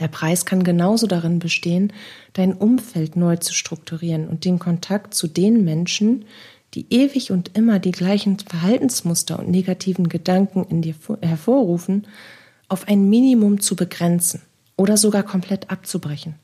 Der 0.00 0.08
Preis 0.08 0.44
kann 0.44 0.64
genauso 0.64 1.06
darin 1.06 1.38
bestehen, 1.38 1.92
dein 2.32 2.52
Umfeld 2.52 3.14
neu 3.14 3.36
zu 3.36 3.54
strukturieren 3.54 4.26
und 4.26 4.44
den 4.44 4.58
Kontakt 4.58 5.14
zu 5.14 5.28
den 5.28 5.64
Menschen, 5.64 6.24
die 6.74 6.86
ewig 6.90 7.30
und 7.30 7.56
immer 7.56 7.78
die 7.78 7.92
gleichen 7.92 8.38
Verhaltensmuster 8.38 9.38
und 9.38 9.48
negativen 9.48 10.08
Gedanken 10.08 10.64
in 10.64 10.82
dir 10.82 10.94
hervorrufen, 11.22 12.06
auf 12.68 12.88
ein 12.88 13.08
Minimum 13.08 13.60
zu 13.60 13.76
begrenzen 13.76 14.42
oder 14.76 14.96
sogar 14.96 15.22
komplett 15.22 15.70
abzubrechen. 15.70 16.34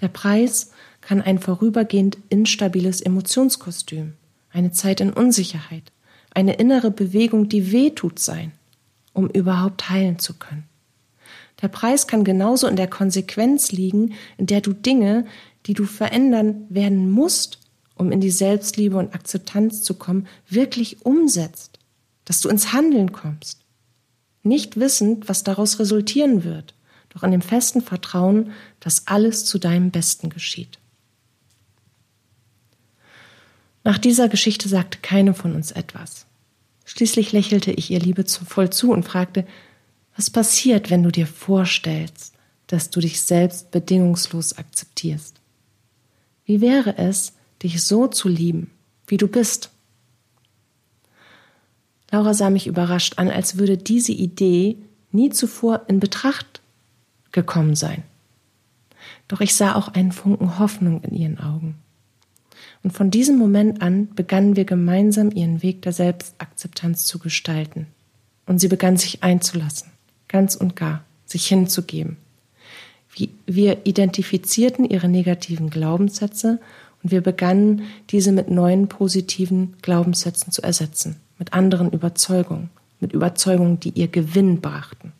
Der 0.00 0.08
Preis 0.08 0.72
kann 1.00 1.22
ein 1.22 1.38
vorübergehend 1.38 2.18
instabiles 2.28 3.00
Emotionskostüm, 3.00 4.14
eine 4.50 4.72
Zeit 4.72 5.00
in 5.00 5.12
Unsicherheit, 5.12 5.92
eine 6.32 6.54
innere 6.54 6.90
Bewegung, 6.90 7.48
die 7.48 7.72
weh 7.72 7.90
tut 7.90 8.18
sein, 8.18 8.52
um 9.12 9.28
überhaupt 9.28 9.90
heilen 9.90 10.18
zu 10.18 10.34
können. 10.34 10.64
Der 11.62 11.68
Preis 11.68 12.06
kann 12.06 12.24
genauso 12.24 12.66
in 12.66 12.76
der 12.76 12.88
Konsequenz 12.88 13.70
liegen, 13.70 14.14
in 14.38 14.46
der 14.46 14.60
du 14.60 14.72
Dinge, 14.72 15.26
die 15.66 15.74
du 15.74 15.84
verändern 15.84 16.64
werden 16.70 17.10
musst, 17.10 17.59
um 18.00 18.10
in 18.10 18.20
die 18.20 18.30
Selbstliebe 18.30 18.96
und 18.96 19.14
Akzeptanz 19.14 19.82
zu 19.82 19.94
kommen, 19.94 20.26
wirklich 20.48 21.04
umsetzt, 21.04 21.78
dass 22.24 22.40
du 22.40 22.48
ins 22.48 22.72
Handeln 22.72 23.12
kommst, 23.12 23.60
nicht 24.42 24.80
wissend, 24.80 25.28
was 25.28 25.44
daraus 25.44 25.78
resultieren 25.78 26.42
wird, 26.42 26.74
doch 27.10 27.22
in 27.22 27.30
dem 27.30 27.42
festen 27.42 27.82
Vertrauen, 27.82 28.52
dass 28.80 29.06
alles 29.06 29.44
zu 29.44 29.58
deinem 29.58 29.90
Besten 29.90 30.30
geschieht. 30.30 30.78
Nach 33.84 33.98
dieser 33.98 34.28
Geschichte 34.28 34.68
sagte 34.68 34.98
keine 35.02 35.34
von 35.34 35.54
uns 35.54 35.70
etwas. 35.70 36.26
Schließlich 36.86 37.32
lächelte 37.32 37.70
ich 37.70 37.90
ihr 37.90 38.00
liebevoll 38.00 38.70
zu 38.70 38.92
und 38.92 39.04
fragte, 39.04 39.46
was 40.16 40.30
passiert, 40.30 40.90
wenn 40.90 41.02
du 41.02 41.10
dir 41.10 41.26
vorstellst, 41.26 42.32
dass 42.66 42.88
du 42.88 43.00
dich 43.00 43.20
selbst 43.20 43.70
bedingungslos 43.70 44.56
akzeptierst? 44.56 45.40
Wie 46.46 46.60
wäre 46.60 46.96
es, 46.96 47.34
dich 47.62 47.82
so 47.82 48.06
zu 48.06 48.28
lieben, 48.28 48.70
wie 49.06 49.16
du 49.16 49.28
bist? 49.28 49.70
Laura 52.10 52.34
sah 52.34 52.50
mich 52.50 52.66
überrascht 52.66 53.18
an, 53.18 53.30
als 53.30 53.58
würde 53.58 53.76
diese 53.76 54.12
Idee 54.12 54.76
nie 55.12 55.30
zuvor 55.30 55.82
in 55.88 56.00
Betracht 56.00 56.60
gekommen 57.32 57.76
sein. 57.76 58.02
Doch 59.28 59.40
ich 59.40 59.54
sah 59.54 59.74
auch 59.76 59.88
einen 59.88 60.12
Funken 60.12 60.58
Hoffnung 60.58 61.02
in 61.02 61.14
ihren 61.14 61.38
Augen. 61.38 61.76
Und 62.82 62.92
von 62.92 63.10
diesem 63.10 63.36
Moment 63.38 63.82
an 63.82 64.08
begannen 64.14 64.56
wir 64.56 64.64
gemeinsam 64.64 65.30
ihren 65.30 65.62
Weg 65.62 65.82
der 65.82 65.92
Selbstakzeptanz 65.92 67.04
zu 67.04 67.18
gestalten. 67.18 67.86
Und 68.46 68.58
sie 68.58 68.68
begann 68.68 68.96
sich 68.96 69.22
einzulassen, 69.22 69.90
ganz 70.28 70.56
und 70.56 70.76
gar, 70.76 71.04
sich 71.26 71.46
hinzugeben. 71.46 72.16
Wir 73.46 73.86
identifizierten 73.86 74.84
ihre 74.84 75.08
negativen 75.08 75.68
Glaubenssätze 75.68 76.58
und 77.02 77.10
wir 77.10 77.20
begannen, 77.20 77.82
diese 78.10 78.32
mit 78.32 78.50
neuen 78.50 78.88
positiven 78.88 79.74
Glaubenssätzen 79.82 80.52
zu 80.52 80.62
ersetzen, 80.62 81.16
mit 81.38 81.52
anderen 81.52 81.90
Überzeugungen, 81.90 82.70
mit 83.00 83.12
Überzeugungen, 83.12 83.80
die 83.80 83.90
ihr 83.90 84.08
Gewinn 84.08 84.60
brachten. 84.60 85.12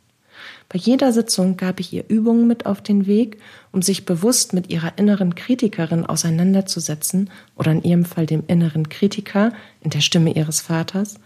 Bei 0.69 0.79
jeder 0.79 1.13
Sitzung 1.13 1.57
gab 1.57 1.81
ich 1.81 1.93
ihr 1.93 2.05
Übungen 2.09 2.47
mit 2.47 2.65
auf 2.65 2.81
den 2.81 3.07
Weg, 3.07 3.39
um 3.73 3.83
sich 3.83 4.07
bewusst 4.07 4.53
mit 4.53 4.71
ihrer 4.71 4.97
inneren 4.99 5.35
Kritikerin 5.35 6.07
auseinanderzusetzen 6.07 7.29
oder 7.57 7.73
in 7.73 7.83
ihrem 7.83 8.05
Fall 8.05 8.27
dem 8.27 8.45
inneren 8.47 8.89
Kritiker 8.89 9.53
in 9.81 9.91
der 9.91 10.01
Stimme 10.01 10.33
ihres 10.33 10.61
Vaters 10.61 11.17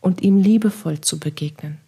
und 0.00 0.22
ihm 0.22 0.36
liebevoll 0.36 1.00
zu 1.00 1.18
begegnen. 1.18 1.78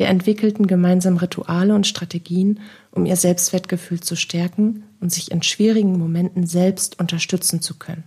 Wir 0.00 0.08
entwickelten 0.08 0.66
gemeinsam 0.66 1.18
Rituale 1.18 1.74
und 1.74 1.86
Strategien, 1.86 2.60
um 2.90 3.04
ihr 3.04 3.16
Selbstwertgefühl 3.16 4.00
zu 4.00 4.16
stärken 4.16 4.84
und 4.98 5.12
sich 5.12 5.30
in 5.30 5.42
schwierigen 5.42 5.98
Momenten 5.98 6.46
selbst 6.46 6.98
unterstützen 6.98 7.60
zu 7.60 7.78
können. 7.78 8.04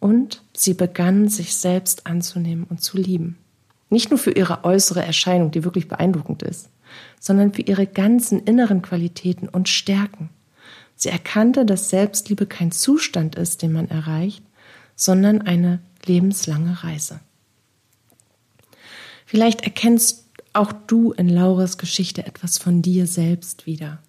Und 0.00 0.42
sie 0.54 0.72
begann, 0.72 1.28
sich 1.28 1.56
selbst 1.56 2.06
anzunehmen 2.06 2.64
und 2.64 2.80
zu 2.80 2.96
lieben. 2.96 3.36
Nicht 3.90 4.08
nur 4.08 4.18
für 4.18 4.30
ihre 4.30 4.64
äußere 4.64 5.04
Erscheinung, 5.04 5.50
die 5.50 5.62
wirklich 5.62 5.88
beeindruckend 5.88 6.42
ist, 6.42 6.70
sondern 7.20 7.52
für 7.52 7.60
ihre 7.60 7.86
ganzen 7.86 8.40
inneren 8.40 8.80
Qualitäten 8.80 9.50
und 9.50 9.68
Stärken. 9.68 10.30
Sie 10.94 11.10
erkannte, 11.10 11.66
dass 11.66 11.90
Selbstliebe 11.90 12.46
kein 12.46 12.72
Zustand 12.72 13.34
ist, 13.34 13.60
den 13.60 13.72
man 13.72 13.90
erreicht, 13.90 14.42
sondern 14.94 15.42
eine 15.42 15.80
lebenslange 16.06 16.82
Reise. 16.82 17.20
Vielleicht 19.26 19.60
erkennst 19.64 20.25
auch 20.56 20.72
du 20.72 21.12
in 21.12 21.28
Lauras 21.28 21.78
Geschichte 21.78 22.26
etwas 22.26 22.58
von 22.58 22.82
dir 22.82 23.06
selbst 23.06 23.66
wieder. 23.66 24.02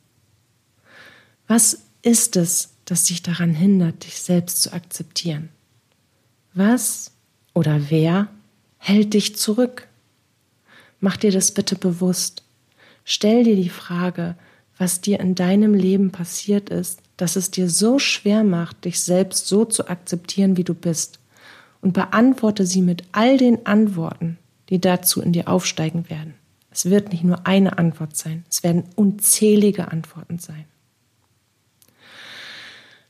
Was 1.48 1.84
ist 2.02 2.36
es, 2.36 2.74
das 2.86 3.04
dich 3.04 3.24
daran 3.24 3.54
hindert, 3.54 4.06
dich 4.06 4.22
selbst 4.22 4.62
zu 4.62 4.74
akzeptieren? 4.74 5.50
Was 6.54 7.12
oder 7.54 7.90
wer 7.90 8.30
hält 8.78 9.14
dich 9.14 9.36
zurück? 9.36 9.88
Mach 11.00 11.18
dir 11.18 11.32
das 11.32 11.52
bitte 11.52 11.76
bewusst. 11.76 12.44
Stell 13.04 13.44
dir 13.44 13.56
die 13.56 13.70
Frage, 13.70 14.36
was 14.78 15.02
dir 15.02 15.20
in 15.20 15.36
deinem 15.36 15.74
Leben 15.74 16.12
passiert 16.12 16.70
ist, 16.70 17.02
dass 17.18 17.36
es 17.36 17.52
dir 17.52 17.70
so 17.70 18.00
schwer 18.00 18.44
macht, 18.44 18.86
dich 18.86 19.02
selbst 19.02 19.48
so 19.48 19.66
zu 19.66 19.88
akzeptieren, 19.88 20.58
wie 20.58 20.64
du 20.64 20.74
bist. 20.74 21.20
Und 21.82 21.94
beantworte 21.94 22.66
sie 22.66 22.82
mit 22.82 23.04
all 23.12 23.38
den 23.38 23.66
Antworten, 23.66 24.38
die 24.70 24.80
dazu 24.80 25.22
in 25.22 25.34
dir 25.34 25.48
aufsteigen 25.48 26.10
werden. 26.10 26.34
Es 26.72 26.86
wird 26.86 27.12
nicht 27.12 27.24
nur 27.24 27.48
eine 27.48 27.78
Antwort 27.78 28.16
sein, 28.16 28.46
es 28.50 28.64
werden 28.64 28.84
unzählige 28.96 29.92
Antworten 29.92 30.40
sein. 30.40 30.66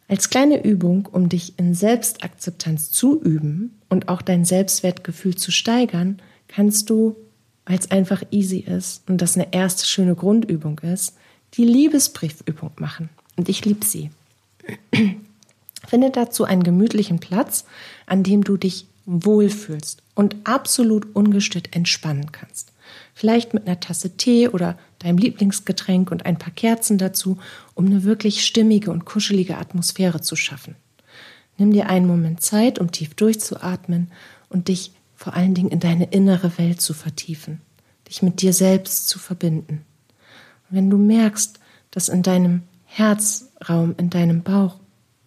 Als 0.08 0.30
kleine 0.30 0.64
Übung, 0.64 1.06
um 1.06 1.28
dich 1.28 1.60
in 1.60 1.74
Selbstakzeptanz 1.74 2.92
zu 2.92 3.22
üben 3.22 3.78
und 3.90 4.08
auch 4.08 4.22
dein 4.22 4.46
Selbstwertgefühl 4.46 5.36
zu 5.36 5.52
steigern, 5.52 6.22
kannst 6.48 6.90
du, 6.90 7.18
weil 7.66 7.78
es 7.78 7.92
einfach 7.92 8.24
easy 8.32 8.60
ist 8.60 9.04
und 9.10 9.22
das 9.22 9.36
eine 9.36 9.52
erste 9.54 9.86
schöne 9.86 10.16
Grundübung 10.16 10.80
ist, 10.80 11.18
die 11.56 11.66
Liebesbriefübung 11.66 12.72
machen. 12.80 13.10
Und 13.36 13.50
ich 13.50 13.66
liebe 13.66 13.86
sie. 13.86 14.12
Finde 15.88 16.10
dazu 16.10 16.46
einen 16.46 16.64
gemütlichen 16.64 17.20
Platz, 17.20 17.66
an 18.06 18.24
dem 18.24 18.44
du 18.44 18.56
dich 18.56 18.88
wohlfühlst 19.08 20.04
und 20.14 20.36
absolut 20.44 21.16
ungestört 21.16 21.76
entspannen 21.76 22.32
kannst. 22.32 22.74
Vielleicht 23.14 23.54
mit 23.54 23.66
einer 23.66 23.80
Tasse 23.80 24.16
Tee 24.18 24.50
oder 24.50 24.78
deinem 25.00 25.18
Lieblingsgetränk 25.18 26.12
und 26.12 26.26
ein 26.26 26.38
paar 26.38 26.54
Kerzen 26.54 26.98
dazu, 26.98 27.38
um 27.74 27.88
eine 27.88 28.04
wirklich 28.04 28.46
stimmige 28.46 28.92
und 28.92 29.06
kuschelige 29.06 29.58
Atmosphäre 29.58 30.22
zu 30.22 30.36
schaffen. 30.36 30.76
Nimm 31.58 31.72
dir 31.72 31.90
einen 31.90 32.06
Moment 32.06 32.42
Zeit, 32.42 32.80
um 32.80 32.92
tief 32.92 33.16
durchzuatmen 33.16 34.12
und 34.50 34.68
dich 34.68 34.92
vor 35.16 35.34
allen 35.34 35.56
Dingen 35.56 35.72
in 35.72 35.80
deine 35.80 36.06
innere 36.06 36.58
Welt 36.58 36.82
zu 36.82 36.94
vertiefen, 36.94 37.62
dich 38.08 38.22
mit 38.22 38.42
dir 38.42 38.54
selbst 38.54 39.08
zu 39.10 39.18
verbinden. 39.20 39.86
Und 40.70 40.78
wenn 40.78 40.90
du 40.90 40.98
merkst, 40.98 41.60
dass 41.92 42.10
in 42.10 42.22
deinem 42.24 42.64
Herzraum, 42.86 43.96
in 43.98 44.10
deinem 44.10 44.44
Bauch 44.44 44.76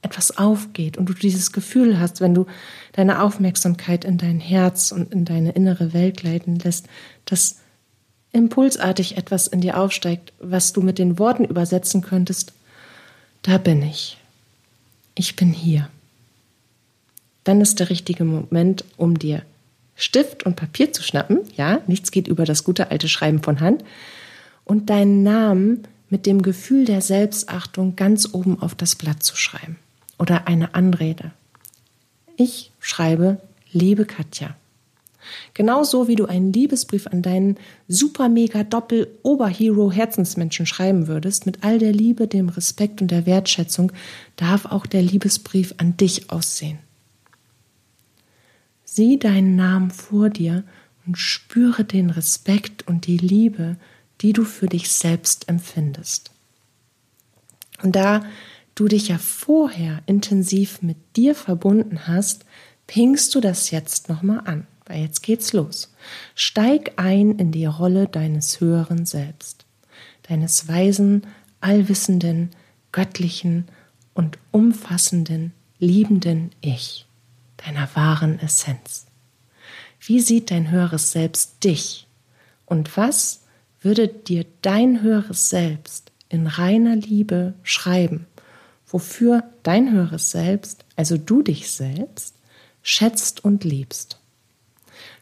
etwas 0.02 0.38
aufgeht 0.38 0.96
und 0.96 1.08
du 1.08 1.12
dieses 1.12 1.52
Gefühl 1.52 2.00
hast, 2.00 2.20
wenn 2.20 2.34
du 2.34 2.46
deine 2.92 3.22
Aufmerksamkeit 3.22 4.04
in 4.04 4.18
dein 4.18 4.40
Herz 4.40 4.92
und 4.92 5.12
in 5.12 5.24
deine 5.24 5.52
innere 5.52 5.92
Welt 5.92 6.16
gleiten 6.16 6.58
lässt, 6.58 6.86
dass 7.26 7.56
impulsartig 8.32 9.16
etwas 9.16 9.46
in 9.46 9.60
dir 9.60 9.78
aufsteigt, 9.78 10.32
was 10.38 10.72
du 10.72 10.82
mit 10.82 10.98
den 10.98 11.18
Worten 11.18 11.44
übersetzen 11.44 12.00
könntest, 12.00 12.52
da 13.42 13.58
bin 13.58 13.82
ich. 13.82 14.18
Ich 15.14 15.36
bin 15.36 15.52
hier. 15.52 15.88
Dann 17.44 17.60
ist 17.60 17.80
der 17.80 17.90
richtige 17.90 18.24
Moment, 18.24 18.84
um 18.96 19.18
dir 19.18 19.42
Stift 19.96 20.44
und 20.44 20.56
Papier 20.56 20.92
zu 20.92 21.02
schnappen. 21.02 21.40
Ja, 21.56 21.80
nichts 21.86 22.10
geht 22.10 22.28
über 22.28 22.44
das 22.44 22.64
gute 22.64 22.90
alte 22.90 23.08
Schreiben 23.08 23.42
von 23.42 23.60
Hand. 23.60 23.84
Und 24.64 24.88
deinen 24.88 25.22
Namen 25.22 25.82
mit 26.10 26.26
dem 26.26 26.42
Gefühl 26.42 26.84
der 26.84 27.00
Selbstachtung 27.00 27.96
ganz 27.96 28.28
oben 28.32 28.60
auf 28.60 28.74
das 28.74 28.94
Blatt 28.94 29.22
zu 29.22 29.36
schreiben. 29.36 29.76
Oder 30.20 30.46
eine 30.46 30.74
Anrede. 30.74 31.30
Ich 32.36 32.72
schreibe, 32.78 33.40
liebe 33.72 34.04
Katja. 34.04 34.54
Genauso 35.54 36.08
wie 36.08 36.14
du 36.14 36.26
einen 36.26 36.52
Liebesbrief 36.52 37.06
an 37.06 37.22
deinen 37.22 37.56
super 37.88 38.28
mega 38.28 38.62
doppel 38.62 39.08
Oberhero 39.22 39.90
Herzensmenschen 39.90 40.66
schreiben 40.66 41.06
würdest, 41.06 41.46
mit 41.46 41.64
all 41.64 41.78
der 41.78 41.92
Liebe, 41.92 42.26
dem 42.26 42.50
Respekt 42.50 43.00
und 43.00 43.10
der 43.10 43.24
Wertschätzung, 43.24 43.92
darf 44.36 44.66
auch 44.66 44.84
der 44.84 45.00
Liebesbrief 45.00 45.74
an 45.78 45.96
dich 45.96 46.30
aussehen. 46.30 46.78
Sieh 48.84 49.18
deinen 49.18 49.56
Namen 49.56 49.90
vor 49.90 50.28
dir 50.28 50.64
und 51.06 51.16
spüre 51.16 51.84
den 51.84 52.10
Respekt 52.10 52.86
und 52.86 53.06
die 53.06 53.16
Liebe, 53.16 53.76
die 54.20 54.34
du 54.34 54.44
für 54.44 54.66
dich 54.66 54.90
selbst 54.90 55.48
empfindest. 55.48 56.30
Und 57.82 57.96
da 57.96 58.22
du 58.80 58.88
dich 58.88 59.08
ja 59.08 59.18
vorher 59.18 60.02
intensiv 60.06 60.82
mit 60.82 60.96
dir 61.16 61.34
verbunden 61.34 62.06
hast, 62.06 62.44
pingst 62.86 63.34
du 63.34 63.40
das 63.40 63.70
jetzt 63.70 64.08
nochmal 64.08 64.42
an 64.44 64.66
weil 64.90 65.02
jetzt 65.02 65.22
geht's 65.22 65.52
los. 65.52 65.94
Steig 66.34 66.94
ein 66.96 67.38
in 67.38 67.52
die 67.52 67.64
Rolle 67.64 68.08
deines 68.08 68.60
höheren 68.60 69.06
Selbst, 69.06 69.64
deines 70.28 70.66
weisen, 70.66 71.28
allwissenden, 71.60 72.50
göttlichen 72.90 73.68
und 74.14 74.36
umfassenden, 74.50 75.52
liebenden 75.78 76.50
Ich, 76.60 77.06
deiner 77.58 77.88
wahren 77.94 78.40
Essenz. 78.40 79.06
Wie 80.00 80.18
sieht 80.18 80.50
dein 80.50 80.72
höheres 80.72 81.12
Selbst 81.12 81.62
dich? 81.62 82.08
Und 82.66 82.96
was 82.96 83.44
würde 83.80 84.08
dir 84.08 84.44
dein 84.60 85.02
höheres 85.02 85.50
Selbst 85.50 86.10
in 86.28 86.48
reiner 86.48 86.96
Liebe 86.96 87.54
schreiben, 87.62 88.26
wofür 88.90 89.44
dein 89.62 89.90
höheres 89.92 90.30
Selbst, 90.30 90.84
also 90.96 91.16
du 91.16 91.42
dich 91.42 91.70
selbst, 91.70 92.34
schätzt 92.82 93.44
und 93.44 93.64
liebst? 93.64 94.18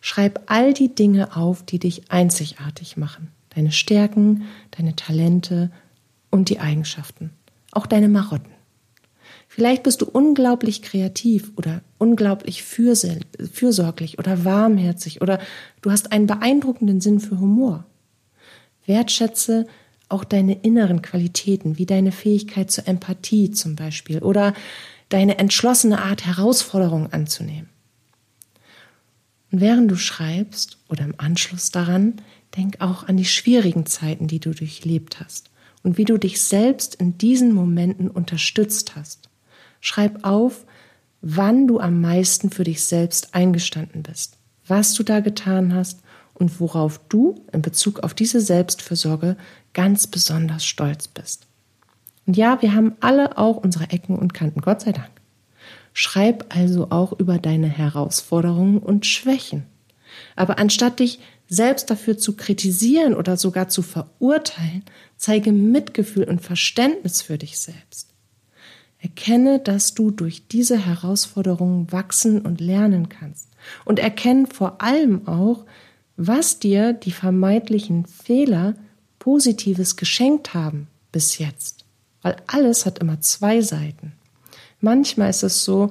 Schreib 0.00 0.42
all 0.46 0.72
die 0.72 0.94
Dinge 0.94 1.36
auf, 1.36 1.62
die 1.62 1.78
dich 1.78 2.10
einzigartig 2.10 2.96
machen. 2.96 3.30
Deine 3.50 3.72
Stärken, 3.72 4.44
deine 4.70 4.96
Talente 4.96 5.70
und 6.30 6.48
die 6.48 6.60
Eigenschaften. 6.60 7.30
Auch 7.72 7.86
deine 7.86 8.08
Marotten. 8.08 8.52
Vielleicht 9.48 9.82
bist 9.82 10.02
du 10.02 10.06
unglaublich 10.06 10.82
kreativ 10.82 11.52
oder 11.56 11.80
unglaublich 11.98 12.62
fürsorglich 12.62 14.18
oder 14.18 14.44
warmherzig 14.44 15.20
oder 15.20 15.40
du 15.80 15.90
hast 15.90 16.12
einen 16.12 16.26
beeindruckenden 16.26 17.00
Sinn 17.00 17.18
für 17.18 17.40
Humor. 17.40 17.84
Wertschätze 18.86 19.66
auch 20.08 20.24
deine 20.24 20.54
inneren 20.54 21.02
Qualitäten, 21.02 21.78
wie 21.78 21.86
deine 21.86 22.12
Fähigkeit 22.12 22.70
zur 22.70 22.88
Empathie 22.88 23.50
zum 23.50 23.76
Beispiel 23.76 24.20
oder 24.20 24.54
deine 25.08 25.38
entschlossene 25.38 26.02
Art, 26.02 26.26
Herausforderungen 26.26 27.12
anzunehmen. 27.12 27.68
Und 29.50 29.60
während 29.60 29.90
du 29.90 29.96
schreibst 29.96 30.78
oder 30.88 31.04
im 31.04 31.14
Anschluss 31.16 31.70
daran, 31.70 32.20
denk 32.56 32.80
auch 32.80 33.08
an 33.08 33.16
die 33.16 33.24
schwierigen 33.24 33.86
Zeiten, 33.86 34.26
die 34.26 34.40
du 34.40 34.50
durchlebt 34.50 35.20
hast 35.20 35.50
und 35.82 35.96
wie 35.96 36.04
du 36.04 36.18
dich 36.18 36.40
selbst 36.40 36.94
in 36.94 37.18
diesen 37.18 37.52
Momenten 37.52 38.10
unterstützt 38.10 38.96
hast. 38.96 39.28
Schreib 39.80 40.24
auf, 40.24 40.66
wann 41.20 41.66
du 41.66 41.80
am 41.80 42.00
meisten 42.00 42.50
für 42.50 42.64
dich 42.64 42.82
selbst 42.84 43.34
eingestanden 43.34 44.02
bist, 44.02 44.36
was 44.66 44.92
du 44.94 45.02
da 45.02 45.20
getan 45.20 45.74
hast 45.74 46.00
und 46.38 46.60
worauf 46.60 47.00
du 47.08 47.44
in 47.52 47.62
Bezug 47.62 48.00
auf 48.00 48.14
diese 48.14 48.40
Selbstfürsorge 48.40 49.36
ganz 49.74 50.06
besonders 50.06 50.64
stolz 50.64 51.08
bist. 51.08 51.46
Und 52.26 52.36
ja, 52.36 52.60
wir 52.62 52.74
haben 52.74 52.94
alle 53.00 53.38
auch 53.38 53.56
unsere 53.56 53.90
Ecken 53.90 54.18
und 54.18 54.34
Kanten, 54.34 54.60
Gott 54.60 54.82
sei 54.82 54.92
Dank. 54.92 55.10
Schreib 55.92 56.54
also 56.54 56.90
auch 56.90 57.18
über 57.18 57.38
deine 57.38 57.68
Herausforderungen 57.68 58.78
und 58.78 59.06
Schwächen. 59.06 59.64
Aber 60.36 60.58
anstatt 60.58 61.00
dich 61.00 61.20
selbst 61.48 61.90
dafür 61.90 62.18
zu 62.18 62.36
kritisieren 62.36 63.14
oder 63.14 63.36
sogar 63.36 63.68
zu 63.68 63.82
verurteilen, 63.82 64.84
zeige 65.16 65.52
Mitgefühl 65.52 66.24
und 66.24 66.40
Verständnis 66.40 67.22
für 67.22 67.38
dich 67.38 67.58
selbst. 67.58 68.08
Erkenne, 69.00 69.58
dass 69.58 69.94
du 69.94 70.10
durch 70.10 70.46
diese 70.48 70.76
Herausforderungen 70.76 71.90
wachsen 71.92 72.42
und 72.42 72.60
lernen 72.60 73.08
kannst. 73.08 73.48
Und 73.84 73.98
erkenne 73.98 74.46
vor 74.46 74.82
allem 74.82 75.26
auch, 75.26 75.64
was 76.18 76.58
dir 76.58 76.92
die 76.92 77.12
vermeintlichen 77.12 78.04
Fehler 78.04 78.74
Positives 79.20 79.96
geschenkt 79.96 80.52
haben 80.52 80.88
bis 81.12 81.38
jetzt. 81.38 81.84
Weil 82.22 82.36
alles 82.48 82.84
hat 82.84 82.98
immer 82.98 83.20
zwei 83.20 83.60
Seiten. 83.60 84.12
Manchmal 84.80 85.30
ist 85.30 85.44
es 85.44 85.64
so, 85.64 85.90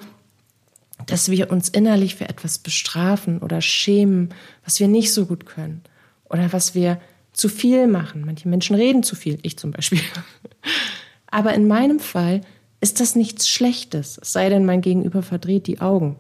dass 1.05 1.31
wir 1.31 1.49
uns 1.49 1.69
innerlich 1.69 2.15
für 2.15 2.27
etwas 2.27 2.59
bestrafen 2.59 3.39
oder 3.39 3.61
schämen, 3.61 4.33
was 4.65 4.79
wir 4.81 4.89
nicht 4.89 5.13
so 5.13 5.25
gut 5.25 5.45
können 5.45 5.81
oder 6.29 6.51
was 6.51 6.75
wir 6.75 6.99
zu 7.31 7.47
viel 7.47 7.87
machen. 7.87 8.23
Manche 8.25 8.49
Menschen 8.49 8.75
reden 8.75 9.03
zu 9.03 9.15
viel, 9.15 9.39
ich 9.43 9.57
zum 9.57 9.71
Beispiel. 9.71 10.01
Aber 11.27 11.53
in 11.53 11.67
meinem 11.67 11.99
Fall 11.99 12.41
ist 12.81 12.99
das 12.99 13.15
nichts 13.15 13.47
Schlechtes, 13.47 14.19
es 14.21 14.33
sei 14.33 14.49
denn, 14.49 14.65
mein 14.65 14.81
Gegenüber 14.81 15.23
verdreht 15.23 15.67
die 15.67 15.79
Augen 15.79 16.17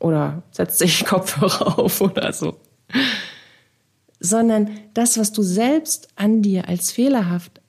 oder 0.00 0.42
setzt 0.50 0.78
sich 0.78 1.04
Kopfhörer 1.06 1.78
auf 1.78 2.00
oder 2.00 2.32
so. 2.32 2.58
Sondern 4.26 4.70
das, 4.94 5.18
was 5.18 5.32
du 5.32 5.42
selbst 5.42 6.08
an 6.16 6.40
dir 6.40 6.66
als 6.66 6.90
fehlerhaft 6.90 7.60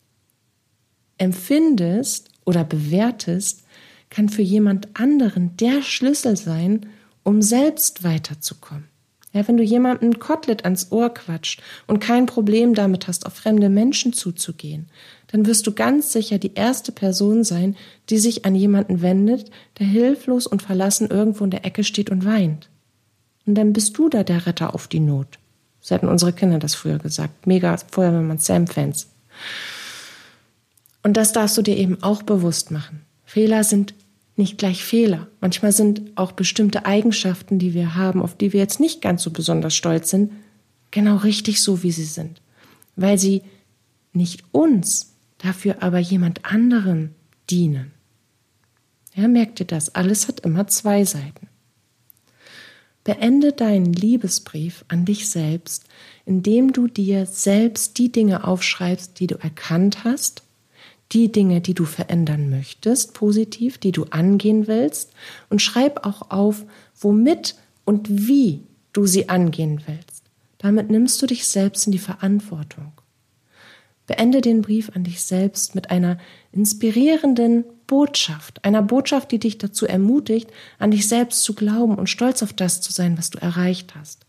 empfindest 1.18 2.30
oder 2.46 2.64
bewertest, 2.64 3.64
kann 4.10 4.30
für 4.30 4.42
jemand 4.42 4.88
anderen 4.98 5.58
der 5.58 5.82
Schlüssel 5.82 6.38
sein, 6.38 6.86
um 7.24 7.42
selbst 7.42 8.06
weiterzukommen. 8.06 8.86
Ja, 9.34 9.46
wenn 9.50 9.58
du 9.58 9.64
jemandem 9.64 10.12
ein 10.12 10.20
Kotelett 10.20 10.64
ans 10.64 10.94
Ohr 10.94 11.14
quatscht 11.14 11.62
und 11.88 12.00
kein 12.00 12.26
Problem 12.26 12.74
damit 12.74 13.10
hast, 13.10 13.26
auf 13.26 13.34
fremde 13.34 13.68
Menschen 13.68 14.14
zuzugehen, 14.14 14.88
dann 15.28 15.46
wirst 15.46 15.68
du 15.68 15.74
ganz 15.74 16.14
sicher 16.14 16.38
die 16.38 16.54
erste 16.54 16.94
Person 16.94 17.44
sein, 17.44 17.76
die 18.10 18.18
sich 18.18 18.46
an 18.46 18.56
jemanden 18.56 19.02
wendet, 19.02 19.52
der 19.78 19.88
hilflos 19.88 20.48
und 20.48 20.62
verlassen 20.62 21.10
irgendwo 21.10 21.44
in 21.44 21.52
der 21.52 21.66
Ecke 21.66 21.84
steht 21.84 22.10
und 22.10 22.24
weint. 22.24 22.70
Und 23.46 23.56
dann 23.56 23.74
bist 23.74 23.98
du 23.98 24.08
da 24.08 24.24
der 24.24 24.48
Retter 24.48 24.74
auf 24.74 24.88
die 24.88 25.02
Not. 25.02 25.38
So 25.86 25.94
hatten 25.94 26.08
unsere 26.08 26.34
Kinder 26.34 26.58
das 26.58 26.74
früher 26.74 26.98
gesagt. 26.98 27.46
Mega 27.46 27.78
Feuerwehrmann 27.78 28.40
Sam-Fans. 28.40 29.06
Und 31.04 31.16
das 31.16 31.32
darfst 31.32 31.56
du 31.60 31.62
dir 31.62 31.78
eben 31.78 32.02
auch 32.02 32.24
bewusst 32.24 32.72
machen. 32.72 33.02
Fehler 33.24 33.64
sind 33.64 33.94
nicht 34.36 34.58
gleich 34.58 34.84
Fehler. 34.84 35.28
Manchmal 35.42 35.72
sind 35.72 36.02
auch 36.16 36.32
bestimmte 36.32 36.88
Eigenschaften, 36.88 37.60
die 37.60 37.76
wir 37.76 37.94
haben, 37.94 38.24
auf 38.24 38.36
die 38.36 38.52
wir 38.52 38.62
jetzt 38.62 38.80
nicht 38.80 39.00
ganz 39.04 39.22
so 39.22 39.30
besonders 39.30 39.76
stolz 39.76 40.10
sind, 40.10 40.32
genau 40.90 41.18
richtig 41.18 41.62
so, 41.62 41.84
wie 41.84 41.92
sie 41.92 42.06
sind. 42.06 42.42
Weil 42.96 43.20
sie 43.20 43.44
nicht 44.12 44.44
uns, 44.52 45.14
dafür 45.38 45.84
aber 45.84 46.00
jemand 46.00 46.46
anderen 46.46 47.14
dienen. 47.52 47.92
Ja, 49.14 49.28
merkt 49.28 49.60
ihr 49.60 49.68
das? 49.68 49.94
Alles 49.94 50.28
hat 50.28 50.40
immer 50.40 50.66
zwei 50.66 51.06
Seiten. 51.06 51.48
Beende 53.06 53.54
deinen 53.54 53.94
Liebesbrief 53.94 54.84
an 54.88 55.06
dich 55.06 55.30
selbst, 55.30 55.86
indem 56.26 56.74
du 56.74 56.88
dir 56.88 57.28
selbst 57.28 58.00
die 58.00 58.12
Dinge 58.12 58.46
aufschreibst, 58.46 59.20
die 59.20 59.28
du 59.28 59.36
erkannt 59.36 60.04
hast, 60.04 60.42
die 61.12 61.32
Dinge, 61.32 61.62
die 61.62 61.76
du 61.76 61.86
verändern 61.86 62.50
möchtest, 62.50 63.14
positiv, 63.14 63.78
die 63.78 63.92
du 63.92 64.06
angehen 64.06 64.66
willst, 64.66 65.14
und 65.52 65.62
schreib 65.62 66.04
auch 66.04 66.32
auf, 66.32 66.66
womit 67.00 67.56
und 67.86 68.28
wie 68.28 68.64
du 68.92 69.06
sie 69.06 69.30
angehen 69.30 69.84
willst. 69.86 70.24
Damit 70.58 70.90
nimmst 70.90 71.22
du 71.22 71.28
dich 71.28 71.46
selbst 71.48 71.86
in 71.86 71.92
die 71.92 72.00
Verantwortung. 72.00 72.92
Beende 74.08 74.42
den 74.42 74.64
Brief 74.64 74.90
an 74.96 75.04
dich 75.04 75.22
selbst 75.22 75.76
mit 75.76 75.92
einer 75.92 76.18
inspirierenden 76.52 77.66
Botschaft, 77.88 78.64
einer 78.64 78.82
Botschaft, 78.82 79.32
die 79.32 79.40
dich 79.40 79.58
dazu 79.58 79.86
ermutigt, 79.86 80.50
an 80.80 80.92
dich 80.92 81.08
selbst 81.08 81.44
zu 81.44 81.54
glauben 81.54 81.96
und 81.96 82.10
stolz 82.10 82.44
auf 82.44 82.54
das 82.54 82.82
zu 82.82 82.92
sein, 82.92 83.18
was 83.18 83.30
du 83.30 83.40
erreicht 83.40 83.96
hast. 83.96 84.26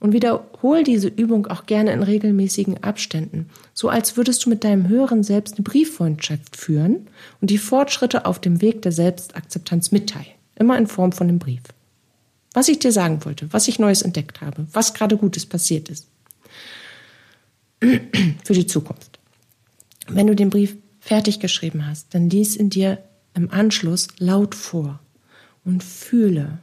Und 0.00 0.12
wiederhol 0.12 0.82
diese 0.82 1.08
Übung 1.08 1.46
auch 1.46 1.66
gerne 1.66 1.92
in 1.92 2.02
regelmäßigen 2.02 2.82
Abständen, 2.82 3.50
so 3.74 3.90
als 3.90 4.16
würdest 4.16 4.44
du 4.44 4.50
mit 4.50 4.64
deinem 4.64 4.88
höheren 4.88 5.22
Selbst 5.22 5.56
eine 5.56 5.64
Brieffreundschaft 5.64 6.56
führen 6.56 7.06
und 7.42 7.50
die 7.50 7.58
Fortschritte 7.58 8.24
auf 8.24 8.38
dem 8.38 8.62
Weg 8.62 8.80
der 8.80 8.92
Selbstakzeptanz 8.92 9.90
mitteilen, 9.92 10.32
immer 10.56 10.78
in 10.78 10.86
Form 10.86 11.12
von 11.12 11.28
einem 11.28 11.38
Brief. 11.38 11.60
Was 12.54 12.68
ich 12.68 12.78
dir 12.78 12.92
sagen 12.92 13.24
wollte, 13.24 13.52
was 13.52 13.68
ich 13.68 13.78
Neues 13.78 14.02
entdeckt 14.02 14.40
habe, 14.40 14.66
was 14.72 14.94
gerade 14.94 15.16
Gutes 15.16 15.46
passiert 15.46 15.88
ist. 15.90 16.06
Für 18.44 18.54
die 18.54 18.66
Zukunft. 18.66 19.18
Wenn 20.08 20.26
du 20.26 20.34
den 20.34 20.50
Brief 20.50 20.76
fertig 21.10 21.40
geschrieben 21.40 21.88
hast, 21.88 22.14
dann 22.14 22.30
lies 22.30 22.54
in 22.54 22.70
dir 22.70 23.02
im 23.34 23.50
Anschluss 23.50 24.06
laut 24.20 24.54
vor 24.54 25.00
und 25.64 25.82
fühle. 25.82 26.60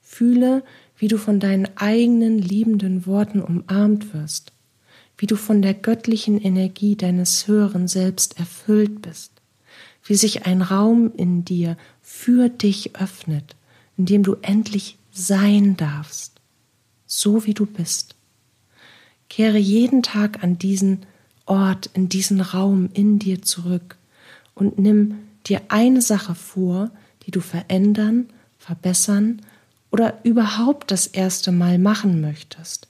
Fühle, 0.00 0.64
wie 0.96 1.08
du 1.08 1.18
von 1.18 1.38
deinen 1.38 1.68
eigenen 1.76 2.38
liebenden 2.38 3.04
Worten 3.04 3.42
umarmt 3.42 4.14
wirst, 4.14 4.52
wie 5.18 5.26
du 5.26 5.36
von 5.36 5.60
der 5.60 5.74
göttlichen 5.74 6.40
Energie 6.40 6.96
deines 6.96 7.46
höheren 7.46 7.88
Selbst 7.88 8.38
erfüllt 8.38 9.02
bist, 9.02 9.32
wie 10.02 10.14
sich 10.14 10.46
ein 10.46 10.62
Raum 10.62 11.12
in 11.14 11.44
dir 11.44 11.76
für 12.00 12.48
dich 12.48 12.96
öffnet, 12.96 13.54
in 13.98 14.06
dem 14.06 14.22
du 14.22 14.36
endlich 14.40 14.96
sein 15.10 15.76
darfst, 15.76 16.40
so 17.04 17.44
wie 17.44 17.52
du 17.52 17.66
bist. 17.66 18.14
Kehre 19.28 19.58
jeden 19.58 20.02
Tag 20.02 20.42
an 20.42 20.56
diesen 20.56 21.04
Ort, 21.48 21.90
in 21.94 22.08
diesen 22.08 22.40
Raum 22.40 22.90
in 22.92 23.18
dir 23.18 23.42
zurück 23.42 23.96
und 24.54 24.78
nimm 24.78 25.18
dir 25.46 25.62
eine 25.68 26.02
Sache 26.02 26.34
vor, 26.34 26.90
die 27.24 27.30
du 27.30 27.40
verändern, 27.40 28.28
verbessern 28.58 29.42
oder 29.90 30.18
überhaupt 30.24 30.90
das 30.90 31.06
erste 31.06 31.52
Mal 31.52 31.78
machen 31.78 32.20
möchtest 32.20 32.88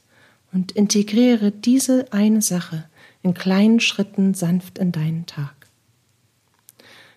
und 0.52 0.72
integriere 0.72 1.52
diese 1.52 2.12
eine 2.12 2.42
Sache 2.42 2.84
in 3.22 3.34
kleinen 3.34 3.80
Schritten 3.80 4.34
sanft 4.34 4.78
in 4.78 4.92
deinen 4.92 5.26
Tag. 5.26 5.54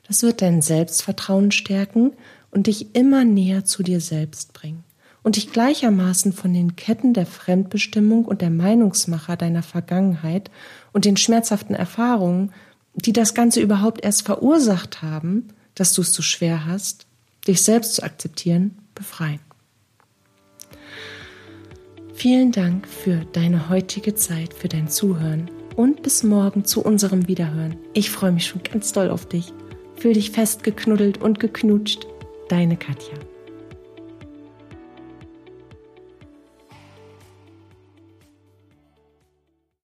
Das 0.08 0.24
wird 0.24 0.42
dein 0.42 0.62
Selbstvertrauen 0.62 1.52
stärken 1.52 2.12
und 2.52 2.68
dich 2.68 2.96
immer 2.96 3.24
näher 3.24 3.66
zu 3.66 3.82
dir 3.82 4.02
selbst 4.02 4.54
bringen 4.54 4.81
und 5.24 5.36
dich 5.36 5.52
gleichermaßen 5.52 6.34
von 6.34 6.54
den 6.54 6.76
Ketten 6.76 7.14
der 7.14 7.26
Fremdbestimmung 7.26 8.26
und 8.26 8.42
der 8.42 8.50
Meinungsmacher 8.50 9.38
deiner 9.38 9.64
Vergangenheit 9.64 10.50
und 10.94 11.06
den 11.06 11.18
schmerzhaften 11.18 11.76
Erfahrungen, 11.76 12.52
die 12.96 13.14
das 13.14 13.34
Ganze 13.34 13.62
überhaupt 13.62 14.04
erst 14.04 14.24
verursacht 14.24 15.02
haben, 15.02 15.50
dass 15.76 15.94
du 15.94 16.02
es 16.02 16.14
so 16.14 16.22
schwer 16.22 16.66
hast, 16.66 17.06
dich 17.48 17.62
selbst 17.62 17.96
zu 17.96 18.04
akzeptieren, 18.04 18.78
befreien. 18.96 19.40
Vielen 22.14 22.52
Dank 22.52 22.88
für 22.88 23.26
deine 23.34 23.70
heutige 23.70 24.14
Zeit, 24.14 24.54
für 24.54 24.68
dein 24.68 24.90
Zuhören 24.90 25.50
und 25.76 26.04
bis 26.04 26.24
morgen 26.24 26.66
zu 26.66 26.84
unserem 26.84 27.28
Wiederhören. 27.28 27.78
Ich 27.94 28.12
freue 28.12 28.32
mich 28.32 28.46
schon 28.46 28.62
ganz 28.64 28.92
doll 28.94 29.10
auf 29.10 29.28
dich. 29.28 29.54
Fühl 29.96 30.14
dich 30.14 30.32
festgeknuddelt 30.32 31.20
und 31.20 31.40
geknutscht. 31.40 32.06
Deine 32.50 32.78
Katja. 32.78 33.31